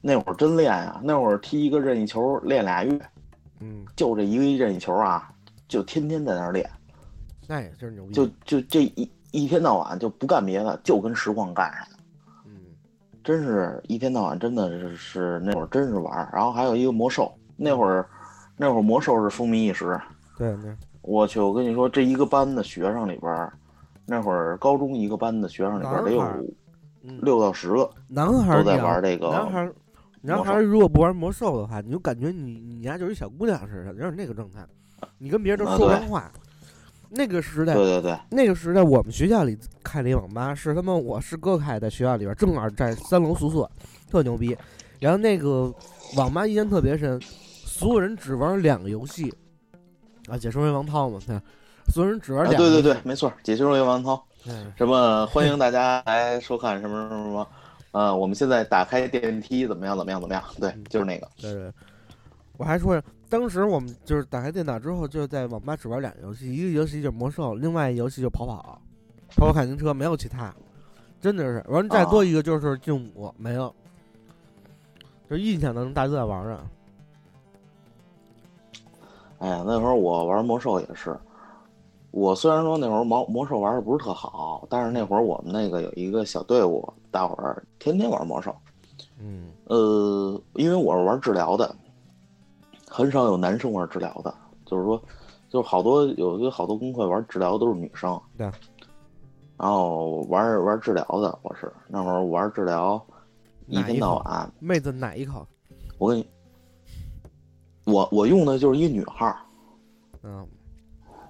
[0.02, 3.00] 那会儿真练啊，那会儿踢一个任意球练俩月，
[3.60, 5.32] 嗯，就这一个任意球啊，
[5.66, 6.70] 就天天在那儿练，
[7.48, 11.88] 那也真牛逼，就就这一一天到晚就不干别的，就跟实况干上。
[12.44, 12.60] 嗯
[13.24, 16.28] 真是一天到晚，真的是是那会儿真是玩儿。
[16.30, 18.06] 然后还有一个魔兽，那会儿
[18.56, 20.00] 那会儿魔兽是风靡一时。
[20.36, 23.52] 对对，我去，我跟你说，这一个班的学生里边儿，
[24.06, 26.24] 那会儿高中一个班的学生里边儿得有
[27.20, 29.74] 六到十个男孩儿都在玩这个男孩儿，
[30.20, 34.66] 男孩儿如果不玩魔兽的话，你就感觉你你家就是一小姑娘似的，有点那个状态，
[35.18, 36.30] 你跟别人都说不上话。
[37.16, 43.70] 那个时代对，对对，那个时代，我们学校里开了一网吧，是他妈我师哥开的，学校里边正好在三楼宿舍，
[44.10, 44.56] 特牛逼。
[44.98, 45.72] 然后那个
[46.16, 47.20] 网吧印象特别深，
[47.74, 49.34] 所有人只玩两个游戏，
[50.28, 51.42] 啊，解说员王涛嘛，看，
[51.88, 54.24] 所有人只玩啊，两个、对对对，，没错，解说员王涛。
[54.46, 57.48] 嗯，什么欢迎大家来收看什么什么什么，
[57.90, 60.44] 呃，我们现在打开电梯怎么样怎么样怎么样？
[60.60, 61.28] 对，就是那个。
[61.36, 61.72] 对对。
[62.56, 68.80] 我还说，当时我们就是打开电脑之后，就在网吧只玩两个游戏，一个游戏就是魔兽，另外一个游戏就跑跑，
[69.34, 70.54] 跑跑卡丁车，没有其他，
[71.20, 71.64] 真的是。
[71.68, 73.74] 完了再多一个就是劲舞，没有，
[75.28, 76.64] 就印象当中大家都在玩啊。
[79.44, 81.14] 哎呀，那会儿我玩魔兽也是，
[82.12, 88.54] 我虽然说那会儿魔魔兽玩的不是特好，但是那会儿我们那个有一个小队伍，大伙儿天天玩魔兽。
[89.20, 91.76] 嗯呃，因为我是玩治疗的，
[92.88, 94.34] 很少有男生玩治疗的，
[94.64, 94.98] 就是说，
[95.50, 98.18] 就是好多有有好多公会玩治疗都是女生。
[98.38, 98.50] 对。
[99.58, 103.00] 然后玩玩治疗的，我是那会儿玩治疗，
[103.66, 105.46] 一天到晚，妹子奶一口，
[105.98, 106.26] 我跟你，
[107.84, 109.36] 我我用的就是一女号，
[110.22, 110.46] 嗯。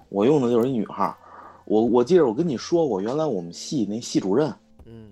[0.09, 1.17] 我用的就是一女号。
[1.65, 4.53] 我我记得我跟你说过，原来我们系那系主任
[4.85, 5.11] 嗯。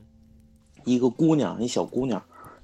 [0.85, 2.21] 一个姑娘，一小姑娘，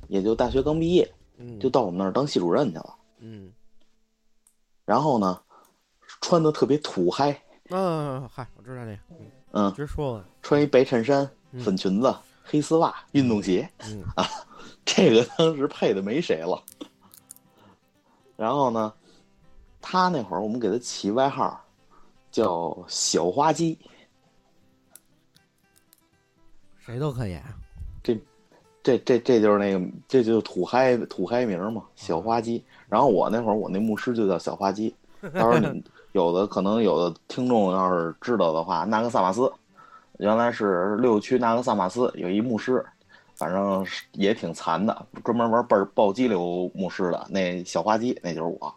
[0.07, 2.95] 也就大学刚毕业，嗯，就到我们那儿当系主任去了。
[3.19, 3.51] 嗯。
[4.85, 5.41] 然后呢，
[6.21, 7.31] 穿的特别土嗨，
[7.69, 9.17] 啊嗨，我知道那个，嗯。
[9.51, 11.59] 嗯，直说吧，穿一白衬衫、嗯。
[11.59, 14.03] 粉裙子、黑丝袜、运动鞋，嗯。
[14.85, 16.63] 这个当时配的没谁了。
[18.39, 18.93] 然后呢，
[19.81, 21.61] 他那会儿我们给他起外号
[22.31, 23.77] 叫小花鸡，
[26.77, 27.43] 谁都可以啊，
[28.81, 32.63] 这这这就是那个这就是土嗨土嗨名嘛，小花鸡。
[32.87, 34.95] 然后我那会儿我那牧师就叫小花鸡，
[35.35, 35.83] 到时候你
[36.13, 39.51] 有的可能有的听众要是知道的话，纳克萨马斯。
[40.17, 42.85] 原来是六区纳克萨马斯有一牧师，
[43.39, 48.75] 反正是也挺残的，专门玩暴暴击流牧师的那小花鸡，那就是我。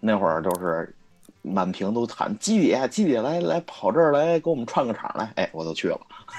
[0.00, 0.94] 那会儿就是
[1.42, 6.00] 满屏都喊鸡姐鸡姐来来跑这儿来给我们串个场来，哎，我就去了。
[6.26, 6.32] 啊，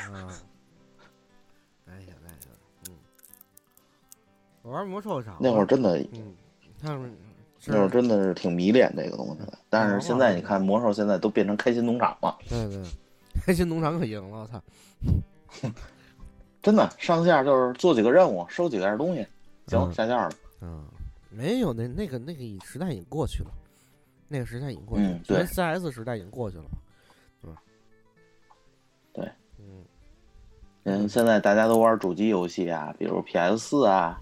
[1.87, 2.47] 哎呀哎呀，
[2.89, 2.95] 嗯，
[4.63, 6.03] 我玩魔兽啥，那会儿真的
[6.81, 12.83] 那会儿真的是挺迷恋这个东西的，但是现在你看魔兽现在都变成开心农场了，对对，
[13.45, 14.61] 开心农场可赢了，我操！
[16.65, 19.23] 真的上线就是做几个任务，收几件东西，
[19.67, 20.31] 行嗯下线了。
[20.61, 20.83] 嗯，
[21.29, 23.51] 没有那那个那个时代已经过去了，
[24.27, 26.63] 那个时代已经过去了嗯，对 CS 时代已经过去了，
[27.39, 27.61] 对吧？
[29.13, 29.85] 对，嗯，
[30.85, 34.19] 嗯，现在大家都玩主机游戏啊，比如 PS 四啊，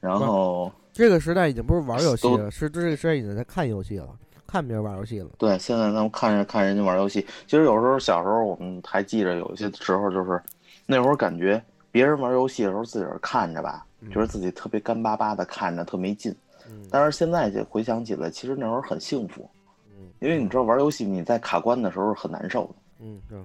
[0.00, 4.08] 然后这个时代已经不是玩游戏了，是这个时代已经在看游戏了，
[4.46, 5.28] 看别人玩游戏了。
[5.36, 10.40] 对，现在咱们看着看人家玩游戏，其实有时候小时候我们还记着有一些时候就是
[10.90, 11.62] 那会儿感觉
[11.92, 16.34] 别人玩游戏的时候自个儿看着吧，嗯觉得自己特别干巴巴的看着特没劲，
[16.68, 19.48] 嗯但是现在就回想起来，其实那会儿很幸福，
[19.96, 22.74] 嗯因为你知道玩游戏你在卡关的时候是很难受的。
[23.02, 23.44] 嗯，就是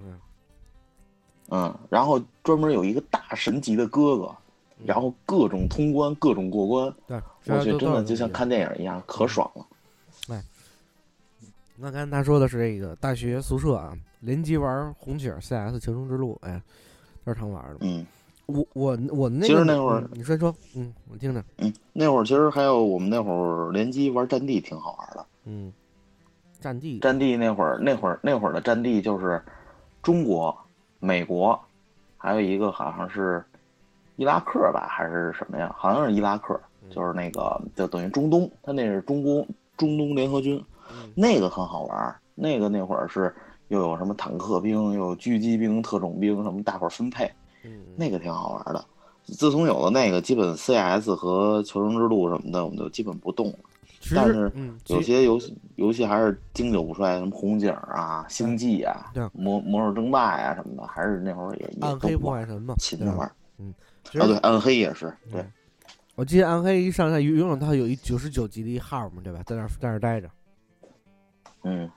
[1.50, 4.36] 嗯，然后专门有一个大神级的哥哥，
[4.84, 9.66] 然后各种通关，各种过关，对，我去，这真的就像看电影一样，可爽了。
[11.78, 16.62] 那刚才他说的是这个大学宿舍啊，联机玩红警 CS 求生之路，哎，
[17.26, 17.78] 这是常玩的。
[17.82, 18.06] 嗯
[18.46, 25.26] 我我我那个，其实那会儿嗯你说说，嗯，我听着，嗯，那会儿其实还有我们那会儿联机玩战地挺好玩的。
[25.46, 25.74] 嗯，
[26.60, 29.42] 战地，战地那会儿那会儿那会儿的战地就是
[30.04, 30.56] 中国、
[31.00, 31.60] 美国，
[32.20, 33.44] 还有一个好像是
[34.16, 35.74] 伊拉克吧，还是什么呀？
[35.76, 36.60] 好像是伊拉克，
[36.92, 42.20] 就是那个就等于中东，他那是中东中东联合军，嗯那个很好玩儿。
[42.36, 43.34] 那个那会儿是
[43.70, 47.30] 又有什么坦克兵，又有狙击兵、特种兵什么，大伙儿分配，
[47.64, 48.86] 嗯，那个挺好玩的。
[49.24, 53.60] 自从有了那个，基本 CS 和求生之路什么的，我们就基本不动了。
[54.14, 63.32] 但是嗯，有些游戏游戏还是经久不衰，什么红警啊、星际啊、魔魔兽争霸呀、什么的，还是那会儿也也暗黑破坏神嘛，勤着玩。
[64.04, 65.52] 其实啊，对，暗黑也是，对嗯，
[66.14, 69.42] 我记得暗黑一上来永永远它有一九十九级的一号嘛，对吧？
[69.44, 70.30] 在那儿在那儿待着。
[71.64, 71.90] 嗯。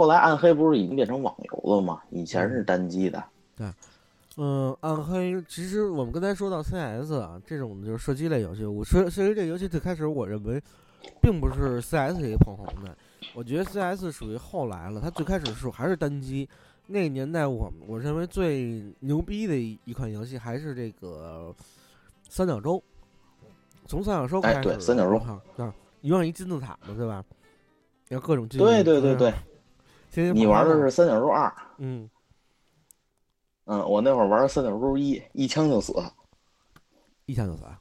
[0.00, 2.00] 后来暗黑不是已经变成网游了吗？
[2.08, 3.22] 以前是单机的。
[3.54, 3.70] 对
[4.38, 10.58] 嗯，暗黑其实我们刚才说到 CS 啊，这种就是射击类游戏，我射射击类游戏最开始我认为
[11.20, 12.96] 并不是 CS 给捧红的，
[13.34, 16.48] 我觉得 CS 属于后来了，它最开始是还是单机。
[16.86, 21.54] 那个年代我我认为最牛逼的一一款游戏还是这个
[22.26, 22.82] 三角洲，
[23.86, 27.22] 从三角洲开哎始，对三角洲啊，一望一金字塔嘛，对吧？
[28.08, 29.32] 要各种技对对对对，
[30.34, 32.08] 你玩的是三角洲二，嗯，
[33.66, 35.92] 嗯，我那会儿玩三角洲一，一枪就死
[37.26, 37.80] 一枪就死啊，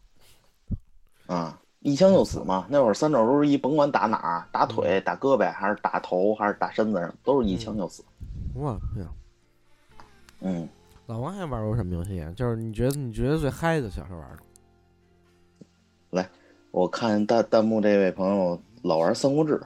[1.27, 2.67] 啊，一枪就死嘛。
[2.69, 8.03] 那会儿三角洲一，甭管打哪儿，打腿、打胳膊，还是打头，还是打身子上，都是一枪就死。
[8.55, 9.09] 哇，对啊。
[10.41, 10.69] 嗯，
[11.07, 12.31] 老王还玩过什么游戏啊？
[12.35, 14.43] 就是你觉得你觉得最嗨的小时候玩的？
[16.11, 16.29] 来
[16.71, 19.57] 我看弹弹幕这位朋友老玩《三国志》，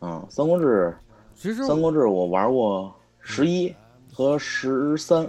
[0.00, 0.94] 嗯，嗯，《三国志》
[1.34, 3.74] 其实《三国志》我玩过十一
[4.12, 5.24] 和十三，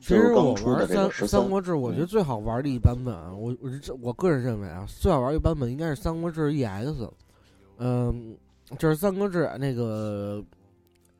[0.00, 1.28] 其就是实我玩三三。
[1.28, 7.10] 三国志，我觉得最好玩的一版本啊，我我这我个人认为啊，最好玩一版本应该是三国志 EX，
[7.78, 8.36] 嗯，
[8.78, 10.42] 就是三国志那个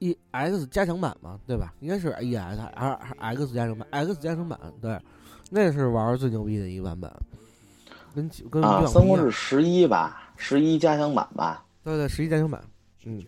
[0.00, 1.72] EX 加强版嘛，对吧？
[1.80, 4.98] 应该是 EX 还是 X 加强版？X 加强版，对，
[5.50, 7.10] 那是玩儿最牛逼的一个版本，
[8.14, 12.62] 跟跟啊，《三国志》十一吧，十一加强版吧，对对，十一加强版，
[13.06, 13.24] 嗯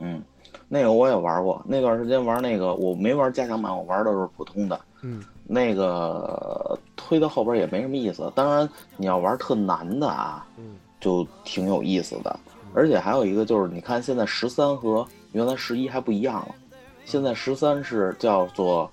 [0.00, 0.22] 嗯，
[0.68, 1.62] 那个我也玩过。
[1.66, 4.80] 那段时间玩那个，我没玩加强版，我玩的是普通的。
[5.02, 5.22] 嗯
[5.52, 8.30] 那个推到后边也没什么意思。
[8.34, 12.38] 当然，你要玩特难的啊，嗯就挺有意思的。
[12.72, 16.54] 而且还有一个就是，你看现在十三和原来十一还不一样了。
[17.04, 18.88] 现在十三是叫做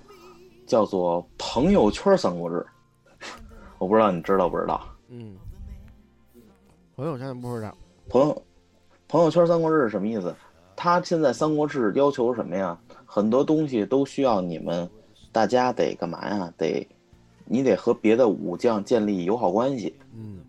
[0.65, 2.65] 叫做朋友圈三国志，
[3.77, 4.81] 我不知道你知道不知道？
[5.09, 5.35] 嗯，
[6.95, 7.77] 朋友现在不知道，
[8.09, 8.41] 朋友
[9.07, 10.35] 朋友圈三国志是什么意思？
[10.75, 12.77] 他现在三国志要求什么呀？
[13.05, 14.87] 很多东西都需要你们
[15.31, 16.53] 大家得干嘛呀？
[16.57, 16.85] 得
[17.45, 19.95] 你得和别的武将建立友好关系。
[20.13, 20.39] 嗯，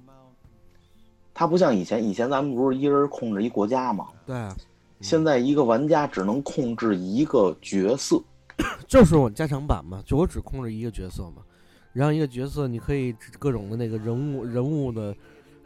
[1.32, 4.08] 他不像以前，以前咱们不是一人控制一国家吗？
[4.26, 4.54] 对啊，
[5.00, 8.20] 现在一个玩家只能控制一个角色。
[8.88, 11.42] 就是我加强版嘛，就我只控制一个角色嘛，
[11.92, 15.14] 然后一个角色你可以各种的那个人物人物的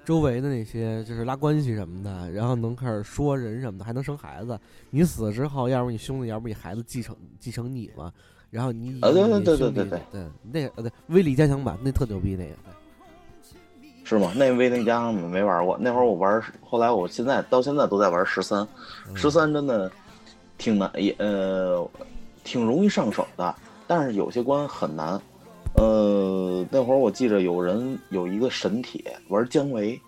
[0.04, 4.58] 周围的那些就是拉关系什么的，然后能开始说人什么的，还能生孩子。
[4.90, 8.12] 你死了之后，要不你兄弟，要不你孩子继承继承你嘛，
[8.50, 12.56] 然后你以啊对对对对对对对那个呃对威力加强版那特牛逼那个，
[14.02, 14.32] 是吗？
[14.34, 18.66] 那威力加强版没玩过，那会儿我玩，后来我现在到现在都在玩十三，
[19.08, 19.90] 嗯十三真的
[20.58, 21.88] 挺难，也呃
[22.42, 23.54] 挺容易上手的，
[23.86, 25.20] 但是有些关很难。
[25.82, 30.00] 呃，那会儿我记着有人有一个神铁玩姜维，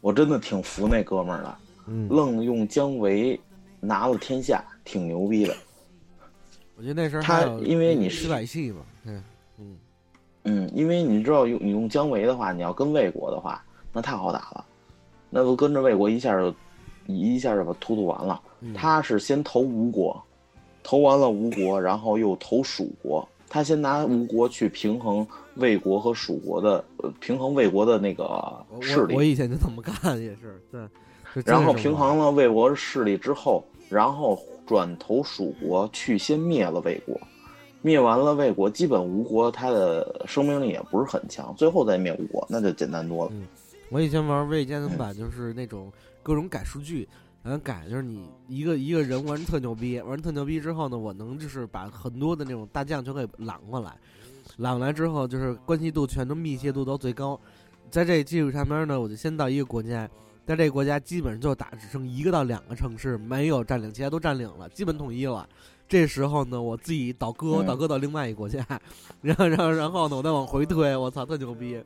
[0.00, 1.56] 我真的挺服那哥们儿的，
[1.88, 3.38] 嗯，愣用姜维
[3.80, 5.54] 拿了天下，挺牛逼的。
[6.74, 9.22] 我觉得那时候他因为你是百戏嘛，嗯
[9.58, 9.76] 嗯
[10.44, 13.62] 嗯，因为你知道用你用姜维的话，你要跟魏国的话，
[13.92, 14.64] 那太好打了，
[15.28, 16.54] 那都跟着魏国一下就
[17.06, 18.40] 一下就把突突完了。
[18.60, 20.18] 嗯，他是先投吴国，
[20.82, 23.28] 投完了吴国，然后又投蜀国。
[23.50, 25.26] 他先拿吴国去平衡
[25.56, 37.20] 魏国和蜀国的，呃，平衡魏国的那个势力我我，以前就这么干也是，对，然后平衡了魏国势力之后，然后转投蜀国去先灭了魏国，
[37.82, 43.32] 灭完了魏国，基本吴国他的生命力也不是很强，最后再灭吴国，那就简单多了。
[43.90, 45.92] 我以前玩微加嗯强版就是那种
[46.22, 47.08] 各种改数据，然
[47.44, 53.96] 后改就是你一个一个人玩特牛逼，玩特牛逼之后呢，我能就是把很多的那种大将全给揽过来，
[54.58, 57.40] 揽过来之后就是关系度全都密切度都最高，
[57.90, 60.06] 在这基础上面呢，我就先到一个国家，
[60.44, 65.48] 在这个国家基本上就打只剩一个到两个城市没有占领，其他都占领了，基本统一了。
[65.88, 68.64] 这时候呢，我自己倒戈，嗯倒戈到另外一个国家，
[69.22, 71.82] 然后，然后，然后呢，我再往回推，我操，特牛逼！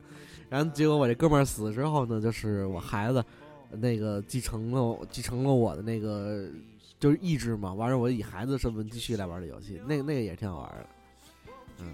[0.47, 3.23] 然后结果我这哥们儿死之后呢，就是我孩子
[3.71, 6.47] 那个继承了继承了我的那个
[6.99, 10.87] 就是意志嘛，完了我以孩子的身份继续来玩这游戏，那个那个也挺好玩的。
[11.79, 11.93] 嗯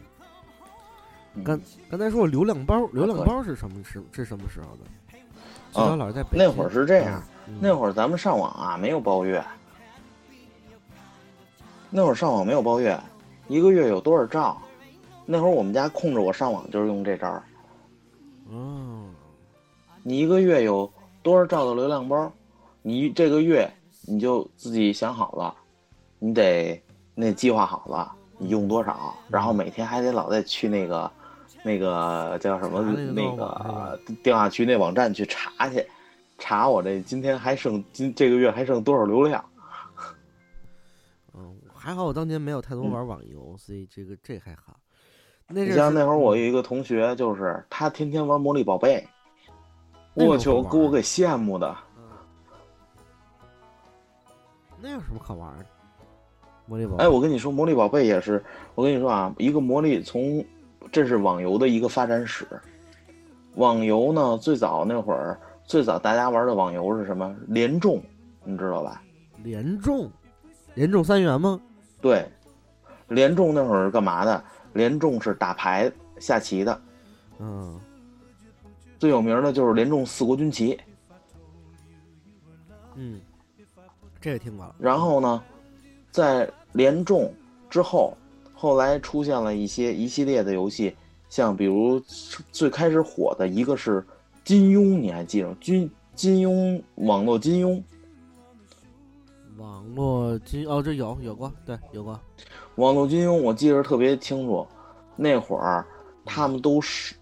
[1.45, 1.59] 刚
[1.89, 4.84] 刚才说流量包，流量包是什么时是什么时候的？
[4.84, 9.41] 啊最早老师在那会儿是这样，嗯那会儿咱们上网啊没有包月，
[11.89, 12.99] 那会儿上网没有包月，
[13.47, 14.61] 一个月有多少兆？
[15.26, 17.43] 那会儿我们家控制我上网就是用这招儿。
[18.49, 19.05] 哦，
[20.03, 20.91] 你一个月有
[21.24, 22.32] 多少兆的流量包，
[22.82, 23.69] 你这个月
[24.07, 25.55] 你就自己想好了，
[26.19, 26.82] 你得
[27.13, 31.11] 那计划好了，你用多少，然后每天还得老得去那个
[31.63, 32.82] 那个叫什么
[33.13, 35.86] 那个电话局那网站去查去，
[36.38, 39.43] 查我这今天还剩今这个月还剩多少流量。
[41.36, 44.80] 嗯，还好我当年没有太多玩网游，所以这个这还好。
[45.53, 49.20] 那你像那会儿我有一个同学，就是他天天玩魔力宝贝，那
[50.14, 51.76] 我去，给我给羡慕的。
[54.82, 55.66] 那有什么可玩的？
[56.66, 58.43] 魔力宝哎，我跟你说，魔力宝贝也是，
[58.76, 60.43] 我跟你说啊，一个魔力从，
[60.91, 62.47] 这是网游的一个发展史。
[63.55, 67.36] 网游呢，最早那会儿，最早大家玩的网游是什么？
[67.47, 68.01] 联众，
[68.43, 69.01] 你知道吧？
[69.43, 70.09] 联众，
[70.74, 71.59] 联众三元吗？
[71.99, 72.26] 对，
[73.09, 74.43] 联众那会儿是干嘛的？
[74.74, 76.82] 联众是打牌、下棋的，
[77.39, 77.78] 嗯，
[79.01, 80.79] 最有名的就是联众四国军旗。
[82.93, 83.19] 嗯，
[84.21, 84.75] 这个听过了。
[84.77, 85.43] 然后呢，
[86.11, 87.33] 在联众
[87.67, 88.15] 之后，
[88.53, 90.95] 后来出现了一些一系列的游戏，
[91.29, 91.99] 像比如
[92.51, 94.05] 最开始火的一个是
[94.43, 95.57] 金庸，你还记得吗？
[95.59, 97.81] 金金庸网络金庸，
[99.57, 102.19] 网络金哦，这有有过，对，有过。
[102.75, 104.67] 网络金庸我记得特别清楚，
[105.15, 105.83] 那会儿
[106.23, 107.15] 他们都是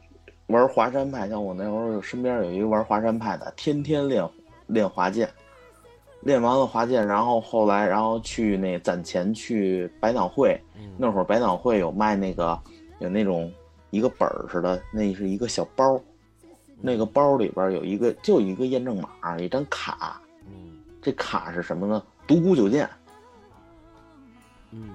[0.49, 4.27] 玩华山派，像我那会儿身边有一个玩华山派的，天天练
[4.67, 5.29] 练华剑，
[6.21, 12.59] 练完了华剑，然后后来然后去那攒钱去百脑汇，嗯，那会儿百脑汇有卖那个
[12.97, 13.51] 有那种
[13.91, 16.01] 一个本儿似的，那是一个小包，
[16.81, 22.03] 那个包里边有一个就一个验证码，一张卡，嗯这卡是什么呢？
[22.25, 22.89] 独孤九剑。
[24.71, 24.89] 嗯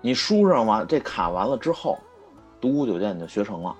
[0.00, 1.98] 你输上完这卡完了之后，
[2.60, 3.74] 独孤九剑你就学成了。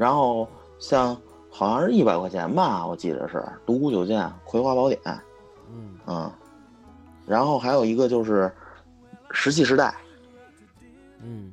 [0.00, 0.48] 然后
[0.78, 1.14] 像
[1.50, 4.98] 好像是一百块钱吧，我记得是独孤九剑、葵花宝典，
[5.68, 6.32] 嗯嗯，
[7.26, 8.50] 然后还有一个就是
[9.30, 9.94] 石器时代。
[11.22, 11.52] 嗯，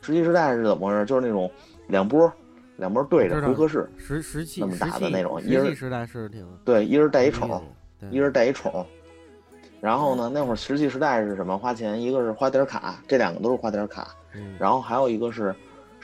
[0.00, 1.04] 石器时代是怎么回事？
[1.04, 1.48] 就是那种
[1.86, 2.30] 两波
[2.78, 7.62] 两波对着回合式，石石器那么打的那种一人石器时代是挺对，一人带一宠，
[8.10, 8.84] 一人带一宠。
[9.80, 11.56] 然后呢，那会儿石器时代是什么？
[11.56, 14.08] 花钱，一个是花点卡，这两个都是花点卡。
[14.34, 15.54] 嗯然后还有一个是，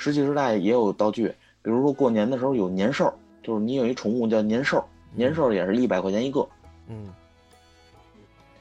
[0.00, 1.28] 石器时代也有道具，
[1.60, 4.82] 比如说过年的时候有年兽，就是你有一宠物叫年兽，
[5.14, 6.48] 年兽也是一百块钱一个。
[6.88, 7.12] 嗯，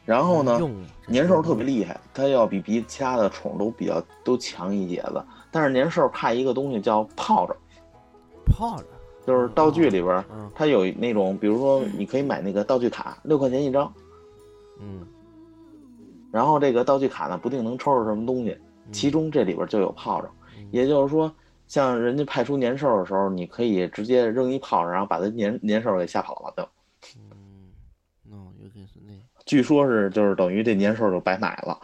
[0.04, 0.60] 然后呢，
[1.08, 5.24] 年兽特别厉害，它要比比其他的宠都比较都强一截子。
[5.50, 7.56] 但是年兽怕一个东西叫炮着，
[8.46, 8.86] 炮着，
[9.26, 10.22] 就是道具里边
[10.54, 13.90] 它有那种，比如说你可以买那个道具卡，六块钱一张，
[14.82, 15.08] 嗯，
[16.32, 20.39] 然后这个道具卡呢不定能抽着什么东西，嗯其中这里边就有炮仗，嗯
[20.72, 21.34] 也就是说，
[21.68, 26.54] 像人家派出年兽的时候，你可以直接扔一炮，然后把他年年兽给吓跑了。
[26.58, 26.68] 就
[27.18, 27.72] 嗯，
[28.24, 29.14] 那，有点是那，
[29.46, 31.80] 据说是就是等于这年兽就白买了。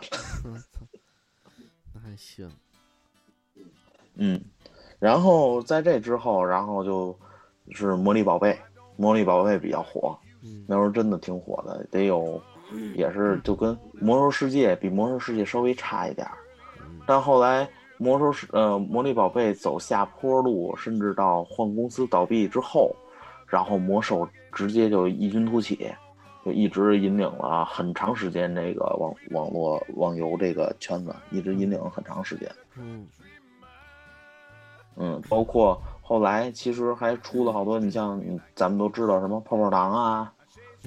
[1.93, 2.51] 那还行，
[4.15, 4.41] 嗯，
[4.99, 7.17] 然后在这之后，然后就
[7.71, 8.57] 是魔力宝贝，
[8.95, 12.41] 魔力宝贝比较火，嗯那时候真的挺火的，得有，
[12.95, 16.27] 也是就跟魔兽世界比魔兽世界稍微差一点
[17.07, 17.67] 但后来
[17.97, 22.93] 魔兽是呃魔力宝贝走下坡路，甚至到换公司倒闭之后，
[23.47, 25.89] 然后魔兽直接就异军突起，
[26.45, 32.49] 就一直引领了很长时间这个网网络网游这个圈子，一直引领了很长时间。
[32.77, 33.07] 嗯
[34.97, 38.21] 嗯，包括后来其实还出了好多，你像
[38.55, 40.34] 咱们都知道什么泡泡糖啊、嗯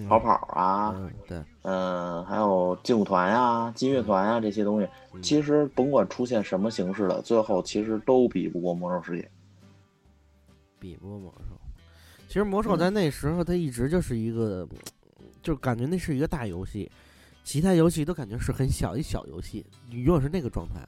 [0.07, 9.31] 跑跑啊，嗯，对，嗯，还有劲舞团呀、劲乐团呀这些东西，嗯其实甭管出现什么形式的，最后其实都比不过魔兽世界。
[10.79, 11.59] 比不过魔兽。
[12.29, 14.69] 其实魔兽嗯在那时候它一直就是一个，
[15.43, 16.91] 就感觉那是一个大游戏，
[17.43, 20.87] 其他游戏都感觉是很小一小游戏，你永远是那个状态。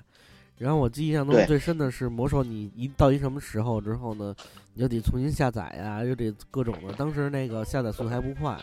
[0.59, 4.35] 然后我记忆当中最深的是魔兽，你一到一什么时候之后呢，
[4.75, 6.93] 你就得重新下载呀、又得各种的。
[6.93, 8.61] 当时那个下载速度还不快，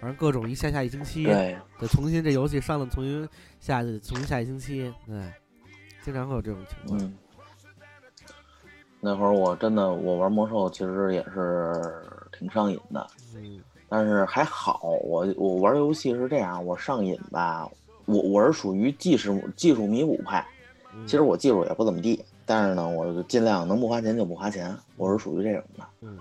[0.00, 3.28] 反正各种一下下一星期，对，得重新这游戏上了重新
[3.60, 5.32] 下，去重新下一星期，对，
[6.02, 7.00] 经常会有这种情况。
[7.00, 7.14] 嗯，
[9.00, 11.82] 那会儿我真的我玩魔兽其实也是
[12.38, 17.68] 挺上瘾的，嗯但是还好，我我玩游戏是这样，我上瘾吧，
[18.04, 20.46] 我我是属于技术技术弥补派。
[20.94, 25.84] 嗯其实我技术也不怎么地，但是呢，我就尽量能不花钱就不花钱，我是属于这种的。
[26.00, 26.18] 嗯，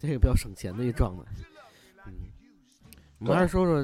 [0.00, 1.22] 这个比较省钱的一状态。
[2.06, 2.12] 嗯，
[3.20, 3.76] 我们还是说说。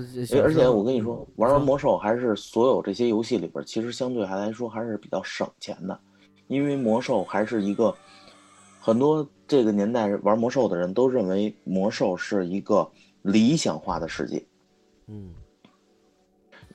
[0.42, 5.98] 而且我跟你说，玩玩说魔兽还是所有这些游戏里边，其实相对还来说还是比较省钱的，
[6.46, 7.94] 因为魔兽还是一个
[8.80, 12.88] 很多这个年代玩魔兽的人都认为魔兽是一个
[13.22, 14.44] 理想化的世界。
[15.06, 15.34] 嗯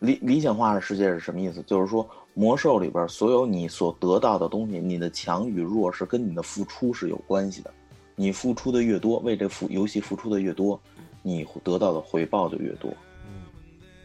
[0.02, 1.62] 理理想化的世界是什么意思？
[1.64, 7.74] 就是说魔兽里边所有你所得到的东西，你的强与弱是跟你的付出是有关系的。
[8.20, 10.78] 你付出的越多，为这付游戏付出的越多，
[11.24, 12.92] 你得到的回报就越多，
[13.30, 13.44] 嗯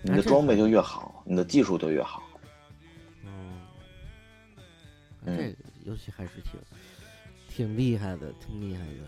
[0.03, 2.23] 你的装备就越好，你的技术就越好。
[3.25, 3.27] 哦，
[5.25, 6.61] 嗯这个游戏还是挺
[7.49, 9.01] 挺厉害的，挺厉害的。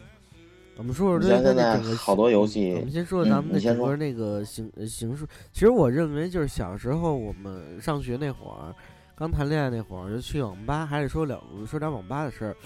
[0.76, 5.24] 我们说说这个整个好多游戏我们先说说嗯咱们的整个那个形呃形式。
[5.52, 8.74] 其实我认为，就是小时候我们上学那会儿，
[9.14, 12.56] 刚谈恋爱那会儿，就去网吧，还是说两说点网吧的事儿。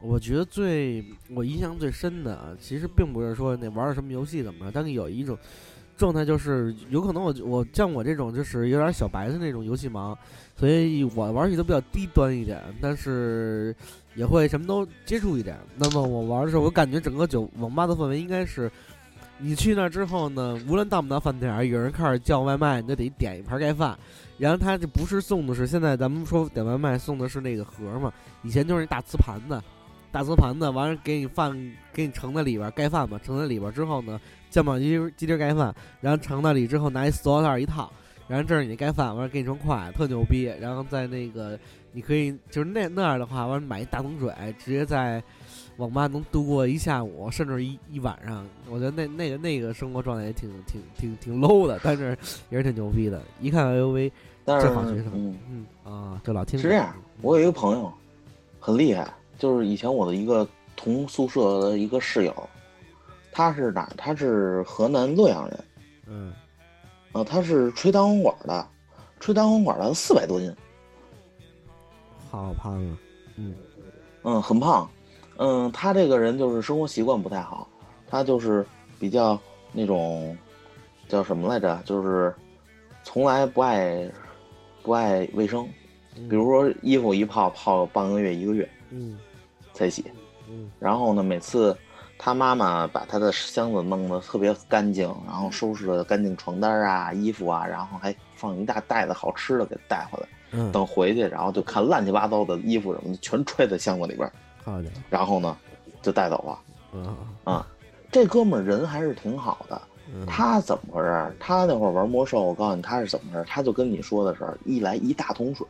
[0.00, 5.36] 我觉得最我印象最深的啊，其实并不是说那玩儿什么游戏怎么着，但是有一种
[5.96, 10.14] 状态就是，有可能我我像我这种就是有点小白的那种游戏盲，
[10.54, 13.74] 所以我玩儿起都比较低端一点，但是
[14.14, 15.58] 也会什么都接触一点。
[15.76, 18.70] 那么我玩的时候，我感觉整个酒网吧的氛围应该是，
[19.38, 23.98] 你去那之后呢，无论到不到饭点儿，有人开始叫外卖，你就得点一盘盖饭。
[24.38, 29.58] 然后他这不是送的是现在咱们说点外卖送的是那个盒嘛，以前就是那大瓷盘子，
[30.16, 31.52] 大瓷盘子完了给你饭
[31.92, 37.92] 给你盛在里边儿盖饭嘛，盛在里边儿之后呢，酱爆鸡丁鸡丁盖饭，然后盛那里之后拿一塑料袋一套，
[38.26, 40.50] 然后这是你的盖饭，完了给你成筷，特牛逼。
[40.58, 41.58] 然后在那个
[41.92, 45.22] 你可以就是那那样的话，完了买一大桶水，直接在
[45.76, 48.42] 网吧能度过一下午，甚至一一晚上。
[48.70, 52.16] 我觉得那那个那个生活状态也挺挺挺挺 low 的，但是
[52.48, 53.20] 也是挺牛逼的。
[53.38, 54.10] 一看 L V，
[54.46, 57.92] 但是这好学生，嗯，嗯啊，这老听是这样，我有一个朋友
[58.58, 62.48] 很厉害，就是以前我的一个同宿舍的一个室友，
[63.32, 63.92] 他是哪儿？
[63.96, 65.64] 他是河南洛阳人，
[66.06, 66.32] 嗯。
[67.12, 68.68] 啊，他是吹单簧管的，
[69.20, 70.54] 吹单簧管的四百多斤，
[72.30, 72.98] 好胖啊，
[73.36, 73.54] 嗯
[74.22, 74.86] 嗯，很胖，
[75.38, 77.66] 嗯，他这个人就是生活习惯不太好，
[78.06, 78.66] 他就是
[79.00, 79.38] 比较
[79.72, 80.36] 那种
[81.08, 82.34] 叫什么来着，就是
[83.02, 84.06] 从来不爱
[84.82, 85.66] 不爱卫生，
[86.16, 89.18] 嗯，比如说衣服一泡泡半个月一个月嗯
[89.76, 90.04] 才洗，
[90.48, 91.76] 嗯然后呢，每次
[92.18, 100.28] 他妈妈把他的箱子弄得特别干净，然后收拾的干净床单啊、衣服啊，然后还放一大袋子好吃的给带回来。
[100.52, 104.30] 嗯，等回去，然后就看乱七八糟的衣服什么的全揣在箱子里边，
[104.64, 105.56] 好家伙，然后呢
[106.00, 106.58] 就带走了。
[106.92, 107.66] 嗯啊，
[108.12, 109.82] 这哥们儿人还是挺好的。
[110.14, 111.36] 嗯，他怎么回事？
[111.40, 113.44] 他那会儿玩魔兽，我告诉你他是怎么回事。
[113.48, 115.66] 他就跟你说的时候，一来一大桶水，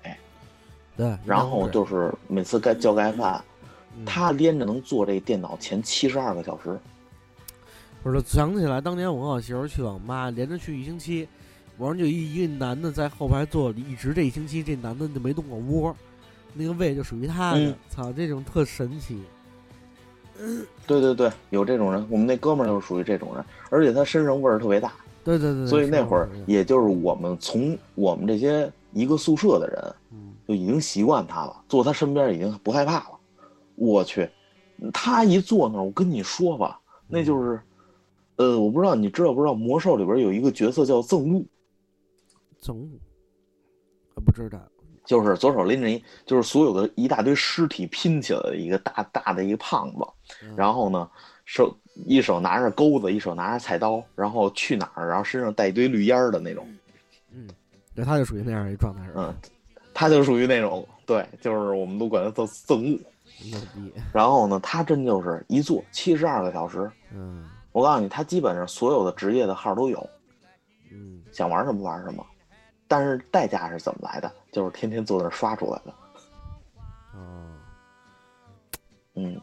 [0.94, 3.55] 对，然后就是每次该叫盖饭，嗯
[4.05, 6.78] 他连着能坐这电脑前七十二个小时。
[8.02, 11.27] 我说想起来，当年我跟我媳妇儿去网吧，连着去一星期，
[11.78, 15.97] 完了就一一个男的在后排坐着，一直这一星期这男的就没动过窝，
[16.55, 19.20] 那个位就属于他的嗯，操、这种特神奇。
[20.86, 24.93] 对对对，有这种人，我们那哥们儿就是属于这种人，而且他身上味儿特别大，
[25.24, 33.15] 对对对，所以那会儿也就是我们从我们这些一个宿舍的人嗯就已经习惯他了，坐他身边已经不害怕了。
[33.76, 34.28] 我去，
[34.92, 37.60] 他一坐那儿，我跟你说吧，那就是，
[38.36, 41.44] 呃，我不知道你知道不知道，魔兽里边有一个角色叫憎恶，
[42.60, 42.88] 憎恶，
[44.14, 44.58] 呃不知道，
[45.04, 50.06] 就是左手拎着一，就是所有的一大堆尸体拼起来的一个大大的一个胖子，
[50.42, 50.54] 嗯。
[50.56, 51.08] 然后呢，
[51.44, 51.74] 手
[52.06, 56.66] 一手拿着钩子，一手拿着菜刀，然后去哪儿，然后身上带一堆绿烟儿的那种，
[57.32, 57.48] 嗯，
[57.94, 59.26] 那，他就属于那样一状态是吧？
[59.28, 59.50] 嗯，
[59.94, 63.00] 他就属于那种，对，就是我们都管他叫憎恶。
[63.44, 66.90] 牛逼，然后呢，他真就是一坐七十二个小时。
[67.12, 70.08] 嗯我告诉你，他基本上所有的职业的号都有，
[70.90, 72.24] 嗯，想玩什么玩什么。
[72.88, 74.32] 但是代价是怎么来的？
[74.50, 75.94] 就是天天坐那儿刷出来的。
[77.14, 77.50] 哦，
[79.16, 79.38] 嗯，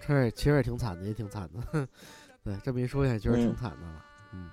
[0.00, 1.86] 这其实也挺惨的，也挺惨的。
[2.42, 4.04] 对，这么一说起来，确实挺嗯惨的了。
[4.32, 4.48] 嗯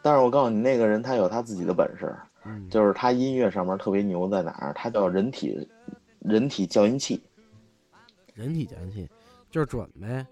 [0.00, 2.14] 但是我告诉你，那个人他有他自己的本事，
[2.44, 4.72] 嗯，就是他音乐上面特别牛在哪儿？
[4.74, 5.68] 他叫人体
[6.20, 7.20] 人体校音器，
[8.38, 9.08] 人体讲器
[9.50, 10.24] 就是准呗。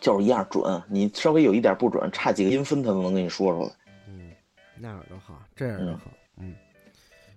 [0.00, 0.82] 就是一样准。
[0.88, 3.72] 你稍微有一点不准，差几个音分他都能给你说出来，
[4.06, 4.30] 嗯，
[4.78, 6.10] 那样就好，这样都嗯好。
[6.36, 6.54] 嗯，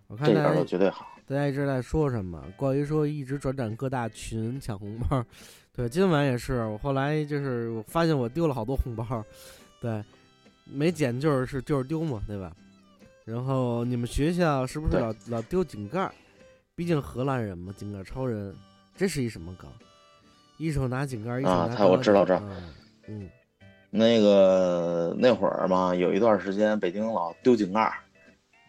[0.08, 1.08] 我看这点大家就绝对好。
[1.26, 2.44] 大家一直在说什么？
[2.58, 5.26] 关于说一直转转各大群抢红包，
[5.72, 6.66] 对，今晚也是。
[6.66, 9.24] 我后来就是我发现我丢了好多红包，
[9.80, 10.04] 对，
[10.66, 12.54] 没捡就是是就是丢嘛，对吧？
[13.26, 16.14] 然后你们学校是不是老老丢井盖儿？
[16.76, 18.54] 毕竟荷兰人嘛，井盖超人，
[18.96, 19.70] 这是一什么梗？
[20.58, 22.64] 一手拿井盖儿，一手拿啊他我知道这嗯
[23.08, 23.30] 嗯
[23.90, 27.94] 那个那会儿嘛，有一段时间北京老丢井盖儿，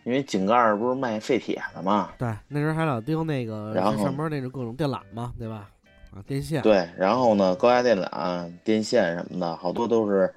[0.04, 5.70] 因为井盖儿不是卖废铁的嘛，对，那时候还老丢那个然后上边那种各种电缆嘛，对吧？
[6.10, 6.62] 啊，电线。
[6.62, 10.32] 对，然后呢，高压电缆、电线什么的，好多都是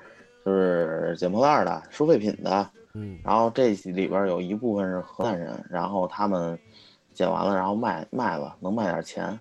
[0.45, 2.69] 就是捡破烂儿的、收废品的。
[2.93, 6.57] 嗯然后这里边有一部分是河南人，然后他们
[7.13, 9.37] 捡完了，然后卖卖了，能卖点钱。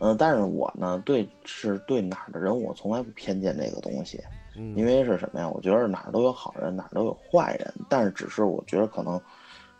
[0.00, 4.22] 嗯、但是我呢，对是对哪儿的人，我从来不偏见这个东西，
[4.56, 5.48] 嗯，因为是什么呀？
[5.48, 9.20] 我觉得哪儿都有好人，哪儿都有坏人，但是只是我觉得可能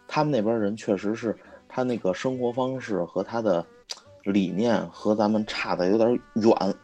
[0.09, 1.37] 他们那边人确实是
[1.69, 3.65] 他那个生活方式和他的
[4.25, 6.75] 理念和咱们差的有点远。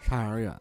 [0.00, 0.54] 差点远。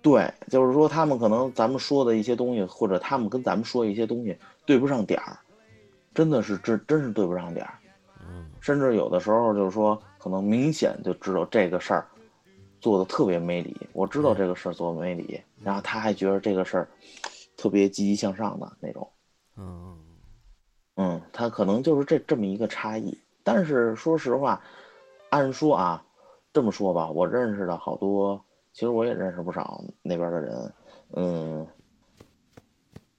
[0.00, 5.36] 对，就是说他们可能咱们说的一些东西，或者他们跟咱们说一些东西对不上点儿，
[6.14, 7.74] 真的是真真是对不上点儿。
[8.20, 12.04] 嗯甚至有的时候就是说，可能明显就知道这个事儿
[12.80, 16.88] 做的特别没理，我知道这个事儿做的没理，然后他还觉得这个事儿
[17.56, 19.08] 特别积极向上的那种。
[19.56, 19.96] 嗯
[20.96, 23.16] 嗯，他可能就是这这么一个差异。
[23.44, 24.60] 但是说实话，
[25.30, 26.04] 按说啊，
[26.52, 30.72] 这么说吧，我认识的好多，其实我也认识不少那边的人，
[31.12, 31.64] 嗯，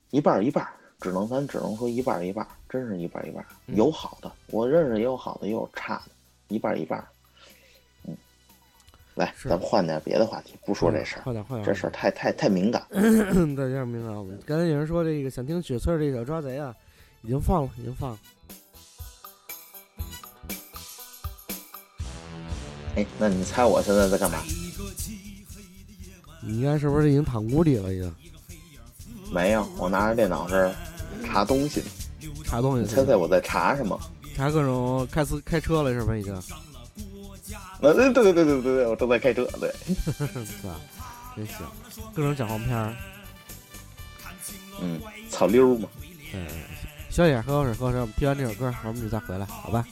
[0.09, 0.67] 一半一半，
[0.99, 6.11] 只能咱只能说一半一半，真是一半一半有好的，我认识也有好的，也有差的，
[6.47, 7.05] 一半一半。
[8.05, 8.15] 嗯，
[9.15, 11.65] 来，咱们换点别的话题，不说这事儿，换点换点。
[11.65, 12.85] 这事儿太太太敏感。
[12.91, 16.75] 儿大家明白我们刚才有人说这个想听雪翠儿这首《抓贼》啊，
[17.21, 18.19] 已经放了，已经放了。
[22.95, 24.39] 哎，那你猜我现在在干嘛？
[26.41, 27.93] 你应该是不是已经躺屋里了？
[27.93, 28.15] 已经
[29.31, 30.73] 没有，我拿着电脑是
[31.25, 31.83] 查东西。
[32.45, 33.99] 查东西，你猜猜我在查什么？
[34.37, 36.15] 查各种开司开车了是吧？
[36.15, 36.31] 已经，
[37.81, 39.43] 呃，对对对对对对，我正在开车。
[39.59, 39.73] 对，
[40.45, 40.79] 是吧？
[41.35, 41.57] 真行，
[42.13, 42.93] 各种小黄片儿。
[44.79, 45.01] 嗯，
[45.31, 45.89] 草溜嘛。
[46.35, 46.45] 嗯，
[47.09, 47.99] 小野喝口水，喝口水。
[48.01, 49.83] 我们听完这首歌，我们就再回来，好吧？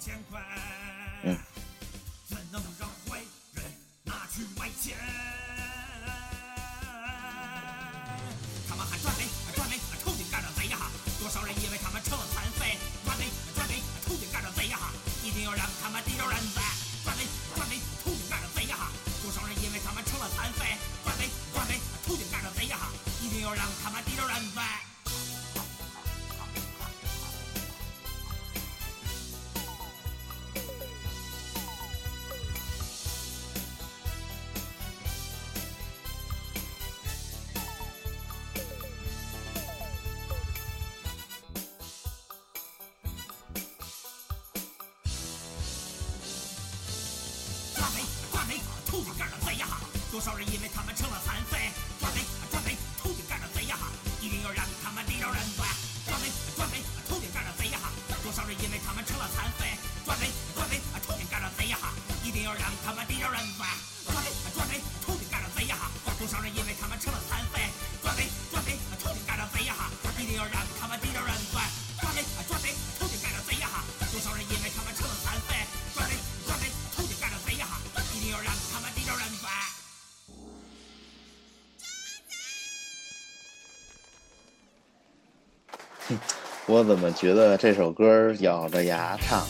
[86.76, 89.41] 我怎么觉得这首歌咬着牙唱？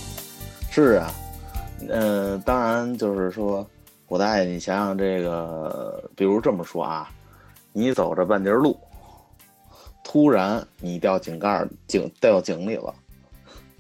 [0.70, 1.12] 是啊，
[1.90, 3.66] 嗯、当然就是说，
[4.06, 7.10] 我大爷，你想想这个，比如这么说啊，
[7.74, 8.80] 你走着半截路，
[10.04, 12.94] 突然你掉井盖儿井掉井里了，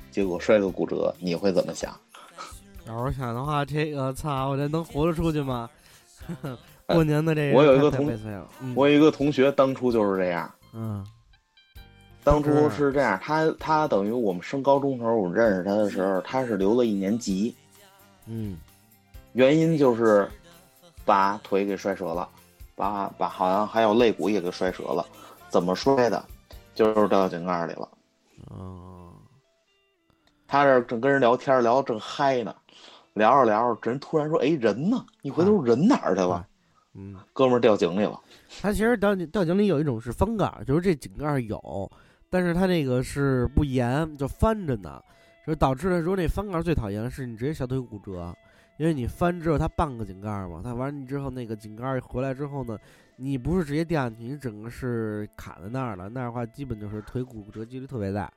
[0.09, 1.95] 结果摔个骨折，你会怎么想？
[2.87, 5.69] 要是想的话，这个操，我这能活着出去吗？
[6.87, 8.11] 过年的这个我有一个同
[8.73, 11.05] 我有一个同学当初就是这样，嗯
[12.25, 17.55] 当初是这样，他他等于我们升高中时候，我认识他的时候，他是留了一年级，
[18.25, 18.57] 嗯
[19.33, 20.27] 原因就是
[21.05, 22.27] 把腿给摔折了，
[22.75, 25.05] 把把好像还有肋骨也给摔折了。
[25.49, 26.25] 怎么摔的？
[26.73, 27.87] 就是掉井盖里了。
[28.49, 29.13] 哦，
[30.47, 32.53] 他这正跟人聊天，聊得正嗨呢，
[33.13, 35.05] 聊着聊着，人突然说：“哎，人呢？
[35.21, 36.45] 一回头人哪儿去了？
[36.95, 38.19] 嗯，哥们儿掉井里了。
[38.61, 41.91] 他其实掉掉井里有一种是翻盖儿，就是这井盖儿有，
[42.29, 45.01] 但是它那个是不严，就翻着呢，
[45.45, 48.35] 就导致了如果那翻盖儿最讨厌的是你直接小腿骨折，
[48.77, 52.77] 因为你翻之后它半个井盖儿嘛，它完你之后那个井盖儿回来之后呢，
[53.15, 58.31] 你不是直接掉下去，你整个是卡在那儿了，那样的话基本就是腿骨折几率特别大。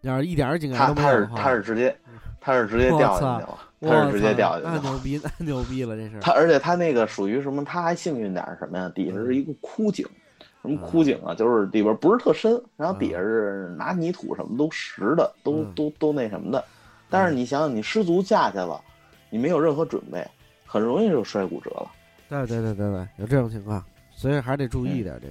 [0.00, 1.96] 你要是一点儿井盖都没有的话，他是直接
[2.40, 4.80] 他是直接掉下去了，我他是直接掉下去了。
[4.80, 6.20] 那牛逼，那牛逼了，这是。
[6.20, 7.64] 他而且他那个属于什么？
[7.64, 8.88] 他还幸运点儿什么呀？
[8.94, 10.06] 底下是一个枯井，
[10.62, 16.64] 什么枯井啊，就是里边不是特深，然后底下是拿泥土什么都实的，都嗯都都那什么的。
[17.08, 18.80] 但是你想想，你失足下去了，
[19.30, 20.26] 你没有任何准备，
[20.66, 21.90] 很容易就摔骨折了。
[22.28, 25.28] 对对对对对，有这种情况，所以还得注意点这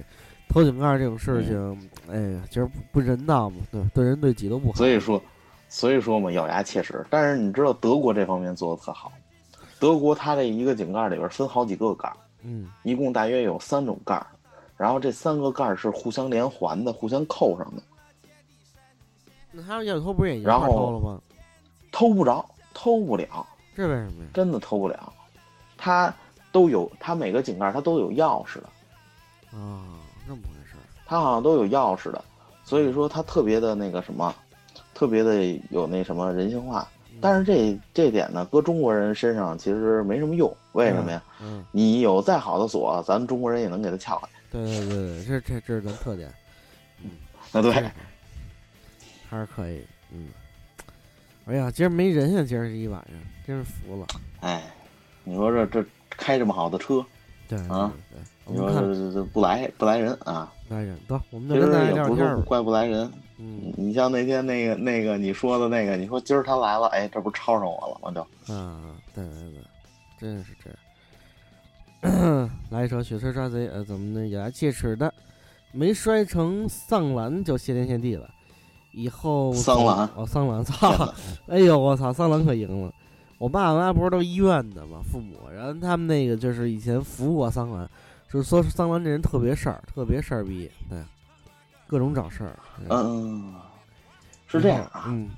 [0.48, 4.74] 偷井盖这种事情，哎呀，就是不不人道嘛，对对人对己都不好。
[4.76, 5.22] 所以说，
[5.68, 7.04] 所以说嘛，咬牙切齿。
[7.10, 9.12] 但是你知道德国这方面做的特好，
[9.78, 14.26] 德国它这一个井盖里边分好几个盖儿，嗯一共大约有三种盖儿，
[14.78, 17.82] 然后这三个盖儿是互相连环的，互相扣上的，
[19.50, 21.20] 那他要偷不是也一然后块偷了吗？
[21.90, 23.44] 偷不着，偷不了，
[23.74, 24.30] 这为什么呀？
[24.32, 25.12] 真的偷不了。
[25.76, 26.14] 它
[26.52, 28.68] 都有，它每个井盖它都有钥匙的，
[29.58, 29.82] 啊，
[30.26, 30.82] 这么回事儿。
[31.04, 32.24] 它好像都有钥匙的，
[32.64, 34.34] 所以说它特别的那个什么，
[34.94, 36.86] 特别的有那什么人性化。
[37.20, 41.20] 但是这这点呢，搁中国人身上其实没什么用，为什么呀？
[41.42, 44.28] 嗯，你有再好的锁，咱中国人也能给它撬开。
[44.50, 46.32] 对对对对，这这这是咱特点。
[47.02, 47.10] 嗯
[47.52, 47.72] 啊，对，
[49.28, 49.82] 还是可以。
[50.10, 50.28] 嗯，
[51.46, 53.14] 哎呀，今儿没人呀，今儿这一晚上
[53.46, 54.06] 真是服了。
[54.40, 54.62] 哎，
[55.24, 57.04] 你说这这开这么好的车，
[57.48, 60.52] 对啊对对，你说这这这不来不来人啊？
[60.68, 62.42] 来人，走，我们就跟大家聊天吧。
[62.46, 68.12] 怪不来人，嗯你像那天那个那个你说的那个，你说今儿他来了，哎，这不抄上我了吗？
[68.14, 69.60] 就嗯，对对对，
[70.18, 70.78] 真是这样。
[72.70, 74.28] 来一首雪车抓贼，呃，怎么呢？
[74.28, 75.12] 咬牙切齿的，
[75.72, 78.28] 没摔成丧兰就谢天谢地了。
[78.92, 81.12] 以后丧兰哦，丧兰，操！
[81.46, 82.92] 哎呦，我操，丧兰可赢了。
[83.38, 87.88] 我爸我妈不是都医院的嘛，父母，然后他们那个就是以前服过丧兰，
[88.32, 90.98] 就是说桑兰这人特别事儿，特别事儿逼，对，
[91.86, 92.58] 各种找事儿。
[92.88, 93.54] 嗯，
[94.46, 95.28] 是这样啊，嗯，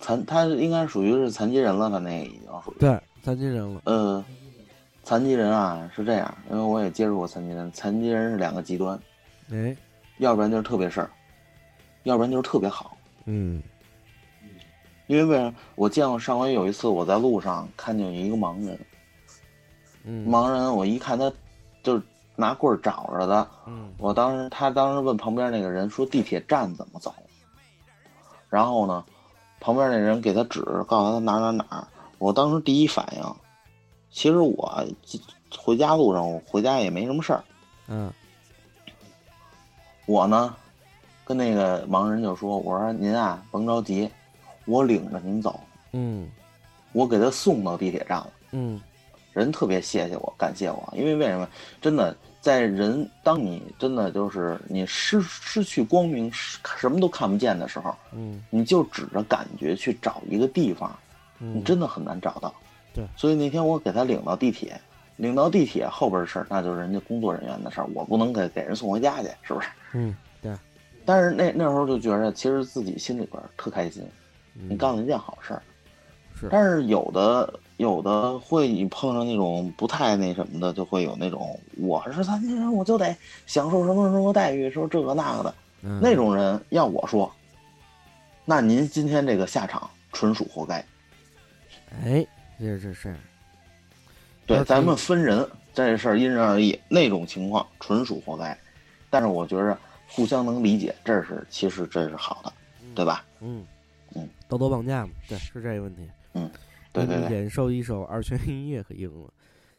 [0.00, 2.76] 残他应该属于是残疾人了，他那个已经属于。
[2.78, 3.80] 对，残疾人了。
[3.84, 4.24] 呃，
[5.04, 8.98] 残疾人啊是这样，因为我也接触过残疾人，残疾人是两个极端，
[9.52, 9.76] 哎，
[10.18, 11.10] 要不然就是特别事儿，
[12.04, 12.96] 要不然就是特别好。
[13.26, 13.62] 嗯
[15.06, 15.54] 因为为什么？
[15.74, 18.80] 我见过上回有一次我在路上看见有一个盲人，
[20.04, 21.30] 嗯，盲人我一看他
[21.82, 22.02] 就是
[22.36, 27.14] 拿棍儿找着的，嗯我当时他当时问旁边那个人说地铁站怎么走，
[28.48, 29.04] 然后呢，
[29.60, 31.86] 旁边那人给他指，告诉他哪儿哪儿哪儿。
[32.16, 33.22] 我当时第一反应，
[34.14, 34.86] 其实我
[35.58, 37.42] 回家路上我回家也没什么事儿，
[37.88, 38.10] 嗯
[40.06, 40.54] 我呢
[41.24, 44.08] 跟那个盲人就说，我说您啊甭着急，
[44.66, 45.58] 我领着您走，
[45.92, 46.30] 嗯
[46.92, 48.30] 我给他送到地铁站了。
[48.52, 48.80] 嗯
[49.32, 51.48] 人特别谢谢我，感谢我，因为为什么？
[51.82, 60.96] 真的，在人当你真的就是你失失去光明，什么都看不见的时候，嗯你就指着感觉去找一个地方，
[61.40, 62.54] 嗯，你真的很难找到。
[62.94, 63.04] 对。
[63.16, 64.80] 所以那天我给他领到地铁，
[65.16, 69.68] 领到地铁后边的事儿，那就是人家工作人员的事儿，我不能给给人送回家去，是不是？
[69.92, 70.52] 嗯对，
[71.04, 74.02] 但是那那时候就觉着，其实自己心里边儿特开心，
[74.52, 75.62] 你嗯干了一件好事儿。
[76.34, 76.48] 是。
[76.50, 83.16] 但是有的有的会你碰上那种不太那什么的，就会有那种我是残疾人，我就得
[83.46, 86.00] 享受什么什么待遇，说这个那个的，嗯。
[86.02, 87.32] 那种人要我说，
[88.44, 90.84] 那您今天这个下场纯属活该。
[92.02, 92.26] 哎，
[92.58, 93.14] 这这是
[94.46, 98.56] 对，咱们分人，这事儿因人而异，那种情况纯属活该。
[99.10, 99.78] 但是我觉着
[100.08, 102.52] 互相能理解，这是其实这是好的，
[102.94, 103.24] 对吧？
[103.40, 103.64] 嗯
[104.14, 106.08] 嗯，道德绑架嘛，对，是这个问题。
[106.34, 106.50] 嗯
[106.92, 109.32] 对对对，演奏一首二泉映月可硬了。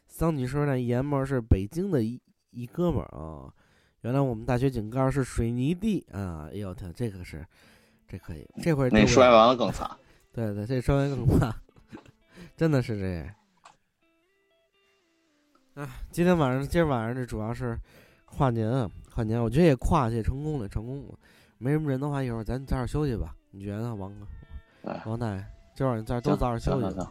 [0.06, 2.20] 桑女说那爷们儿是北京的一
[2.50, 3.52] 一哥们儿啊，
[4.02, 7.46] 原来我们大学井盖是水泥地啊，哎呦天，这个是
[8.08, 9.90] 这可以，这会儿那摔完了更惨。
[10.32, 11.54] 对对，这摔完更怕，
[12.56, 13.26] 真的是这样。
[15.74, 17.78] 啊，今天晚上今儿晚上这主要是
[18.24, 21.14] 跨年啊，跨年，我觉得也跨去成功了，成功了。
[21.58, 23.34] 没什么人的话，一会儿咱早点休息吧。
[23.50, 24.26] 你觉得呢，王哥？
[24.82, 27.08] 对，王大爷，今晚咱都行早点休息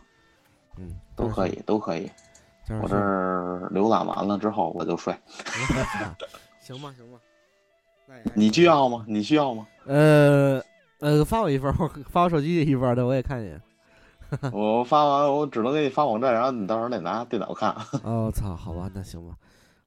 [0.77, 2.09] 嗯，都可以，都可以。
[2.81, 5.15] 我这儿浏览完了之后我就睡。
[6.59, 7.19] 行吧，行吧。
[8.33, 9.05] 那需要吗？
[9.07, 9.67] 你需要吗？
[9.85, 10.59] 呃
[10.99, 13.61] 呃，发我一份儿，发我手机里一份儿的，我也看一眼。
[14.53, 17.75] 我发完，我只能给你发网站，然后你到时候得拿电脑看。
[18.03, 19.35] 哦，操，好吧，那行吧。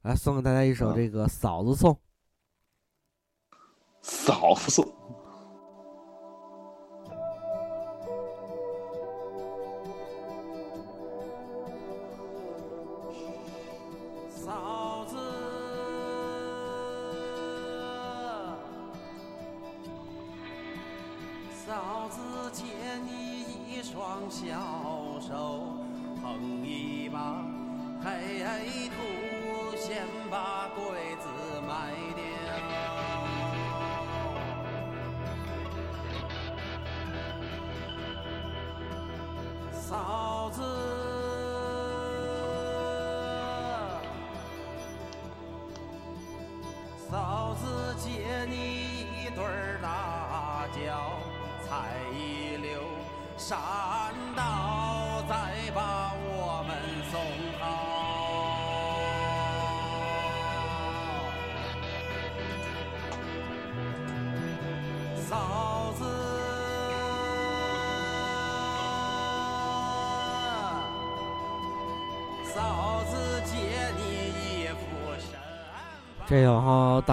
[0.02, 1.96] 来送给大家一首啊这个嫂子颂。
[4.00, 4.82] 嫂子，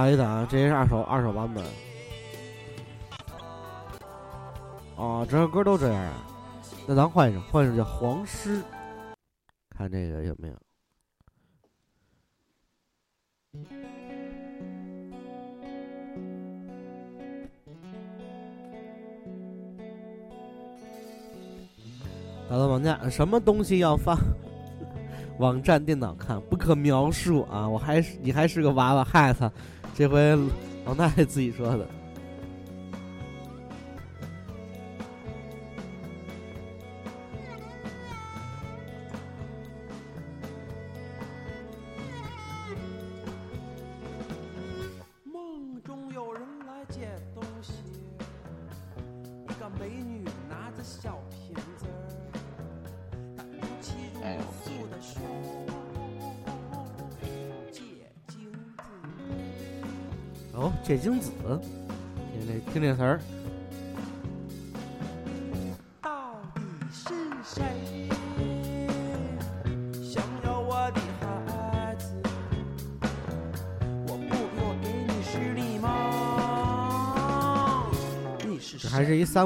[0.05, 1.63] 哈大一胆，这也是二手二手版本。
[4.97, 6.13] 哦，这首歌都这样啊？
[6.87, 8.59] 那咱换一首，换一首叫《黄狮》，
[9.75, 10.53] 看这个有没有？
[22.47, 24.15] 打到网站，什么东西要发
[25.39, 26.39] 网站电脑看？
[26.41, 27.67] 不可描述啊！
[27.67, 29.51] 我还是你还是个娃娃，害他！
[29.97, 30.37] 这回
[30.83, 31.87] 王大爷自己说的。
[79.35, 79.45] 这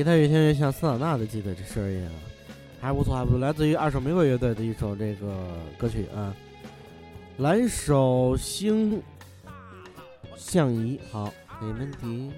[0.00, 2.12] 吉他越听越像斯塔纳的记得，这声音啊，
[2.80, 3.38] 还不错，还不错。
[3.38, 5.46] 来自于二手玫瑰乐队的一首这个
[5.76, 6.34] 歌曲啊，
[7.36, 9.02] 蓝手星
[10.38, 12.32] 相宜，好，没问题。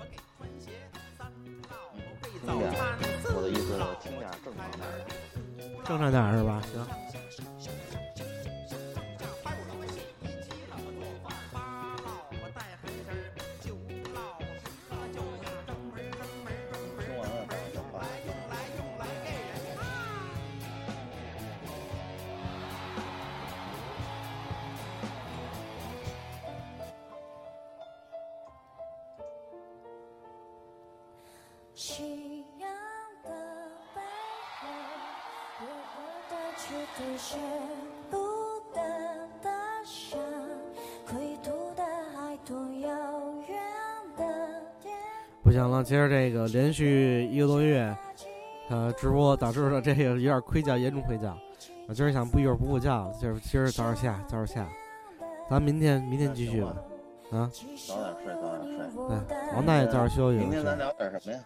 [38.11, 38.19] 不
[38.73, 38.83] 等
[39.43, 39.51] 的
[39.85, 40.19] 想，
[41.11, 41.83] 归途的
[42.15, 42.89] 海多遥
[43.49, 43.59] 远
[44.17, 44.25] 的
[44.81, 44.95] 天。
[45.43, 47.95] 不行了，今儿这个连续一个多月，
[48.69, 51.35] 呃，直播导致了这个有点亏觉，严重亏觉。
[51.89, 54.69] 我今儿想不一会儿不补觉了，今儿今儿早点下，早点下。
[55.51, 56.77] 咱明天明天继续吧，
[57.33, 57.51] 啊，
[57.89, 59.09] 早点睡，早点睡。
[59.09, 60.39] 对，王大爷早点休息。
[60.39, 61.41] 明天咱聊点什么呀？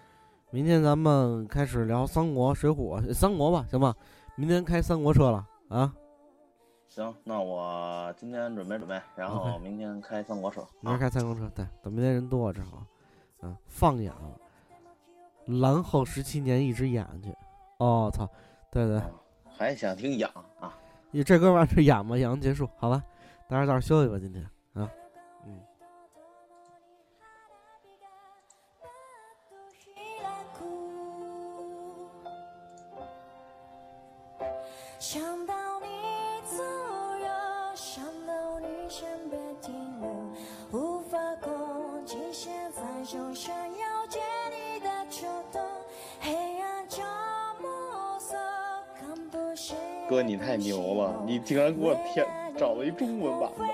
[0.50, 3.94] 明天咱们开始聊三国、水浒、三国吧，行吧？
[4.38, 5.92] 明天开三国车了啊！
[6.88, 10.62] 行，那我今天准备准备，然后明天开三国车。
[10.80, 12.84] 明儿开三国车，对，等明天人多正好。
[13.40, 14.14] 嗯，放养，
[15.46, 17.34] 蓝后十七年一直演去。
[17.78, 18.28] 哦操，
[18.70, 19.10] 对对，啊
[19.56, 20.30] 还想听养
[20.60, 20.72] 啊？
[21.10, 22.16] 你这哥们儿是养吗？
[22.18, 23.02] 演完结束，好吧？
[23.48, 24.46] 大家早点休息吧，今天
[50.56, 51.22] 太牛了！
[51.26, 52.26] 你竟然给我填
[52.56, 53.64] 找了一中文版的。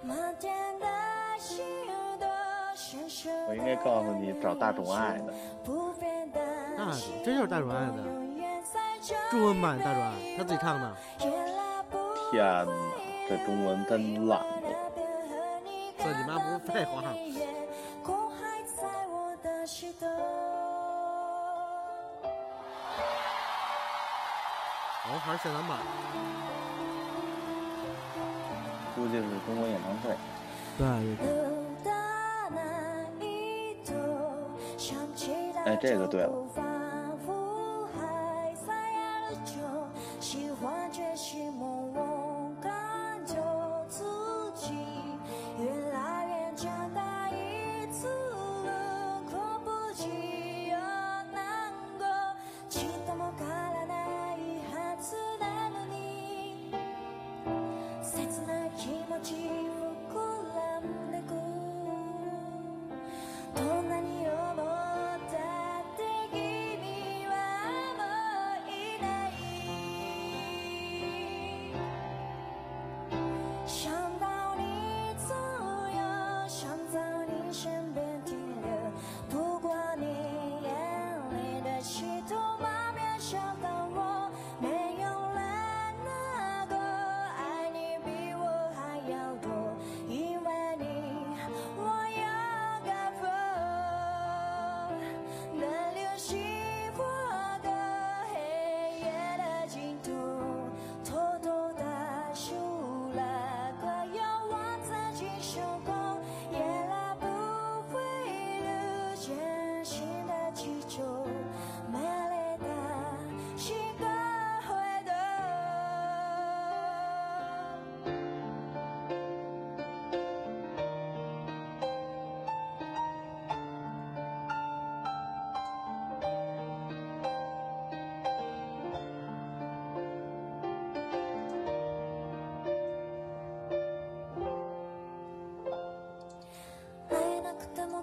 [0.00, 0.86] 漫天的
[1.38, 1.62] 星
[2.18, 2.26] 朵
[3.48, 5.34] 我应该告诉你找大众爱的。
[6.74, 6.90] 那
[7.22, 8.02] 这就是大众爱的
[9.30, 10.96] 中文版大众爱，他自己唱的。
[11.18, 11.30] 天
[12.64, 12.72] 哪，
[13.28, 14.68] 这中文真烂的。
[15.98, 17.02] 这你妈不是废话？
[25.10, 25.78] 哦，还是现场版。
[28.94, 30.14] 估计是中国演唱会。
[30.76, 30.86] 对。
[35.64, 36.30] 哎，这个对了。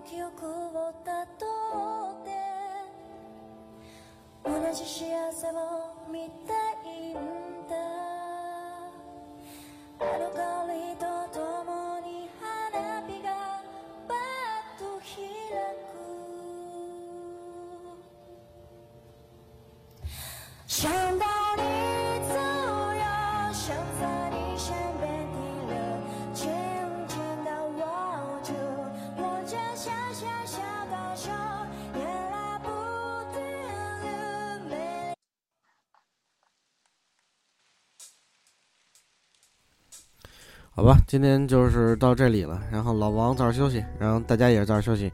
[0.05, 1.47] 記憶をたど
[2.21, 2.29] って
[4.43, 5.24] 同じ幸せ
[40.85, 42.61] 好吧，今天就是到这里了。
[42.71, 45.11] 然后老王早点休息，然后大家也早点休息。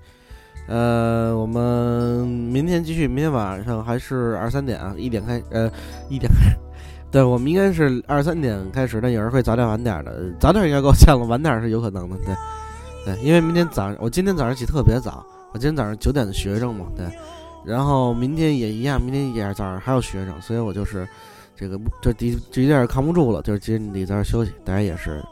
[0.68, 5.72] 呃，我们明天继续，明天晚上还是二三点啊，一点开，呃，
[6.12, 6.54] 一点开。
[7.10, 12.18] 对，我们应该是二三点开始，但有人会早点晚点的，早点应该够呛了，晚点是有可能的。
[12.18, 12.36] 对，
[13.16, 17.06] 对，因为明天早上我今天早上起特别早，我今天早上九点的学生嘛，对，
[17.64, 21.08] 然后明天也一样，明天也是早上还有学生，所以我就是
[21.56, 25.24] 这个这的这有点扛不住了，就是今天得早点休息，大家也是。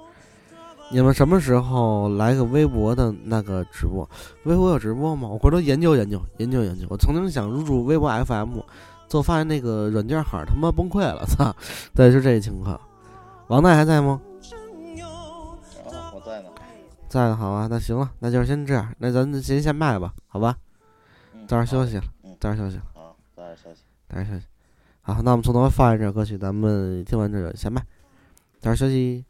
[0.92, 4.10] 你们什么时候来个微博的那个直播？
[4.44, 5.28] 微博有直播吗？
[5.28, 6.88] 我回头研究研究，研究研究。
[6.90, 8.60] 我曾经想入驻微博 FM，
[9.08, 11.56] 最后发现那个软件号他妈崩溃了，操！
[11.94, 12.80] 对，就这个情况。
[13.50, 14.20] 王奈还在吗？
[15.92, 16.50] 啊，我在呢。
[17.08, 20.58] 在的，好啊，那行了，那就先这样，那咱先先卖吧，好吧？
[21.36, 23.82] 嗯早点休息了，嗯，早点休息了，好，早点休息。
[24.10, 24.46] 早点休息。
[25.02, 27.80] 好，那我们从头放一首歌曲，咱们听完这首先卖，
[28.60, 29.24] 早点休息。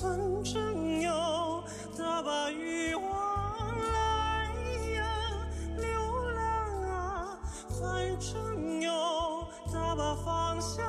[0.00, 1.64] 反正有
[1.98, 3.76] 大把欲望。
[3.92, 4.52] 来
[4.94, 5.02] 呀，
[5.76, 5.88] 流
[6.30, 7.38] 浪啊，
[7.68, 8.92] 反正有
[9.72, 10.87] 大把方向。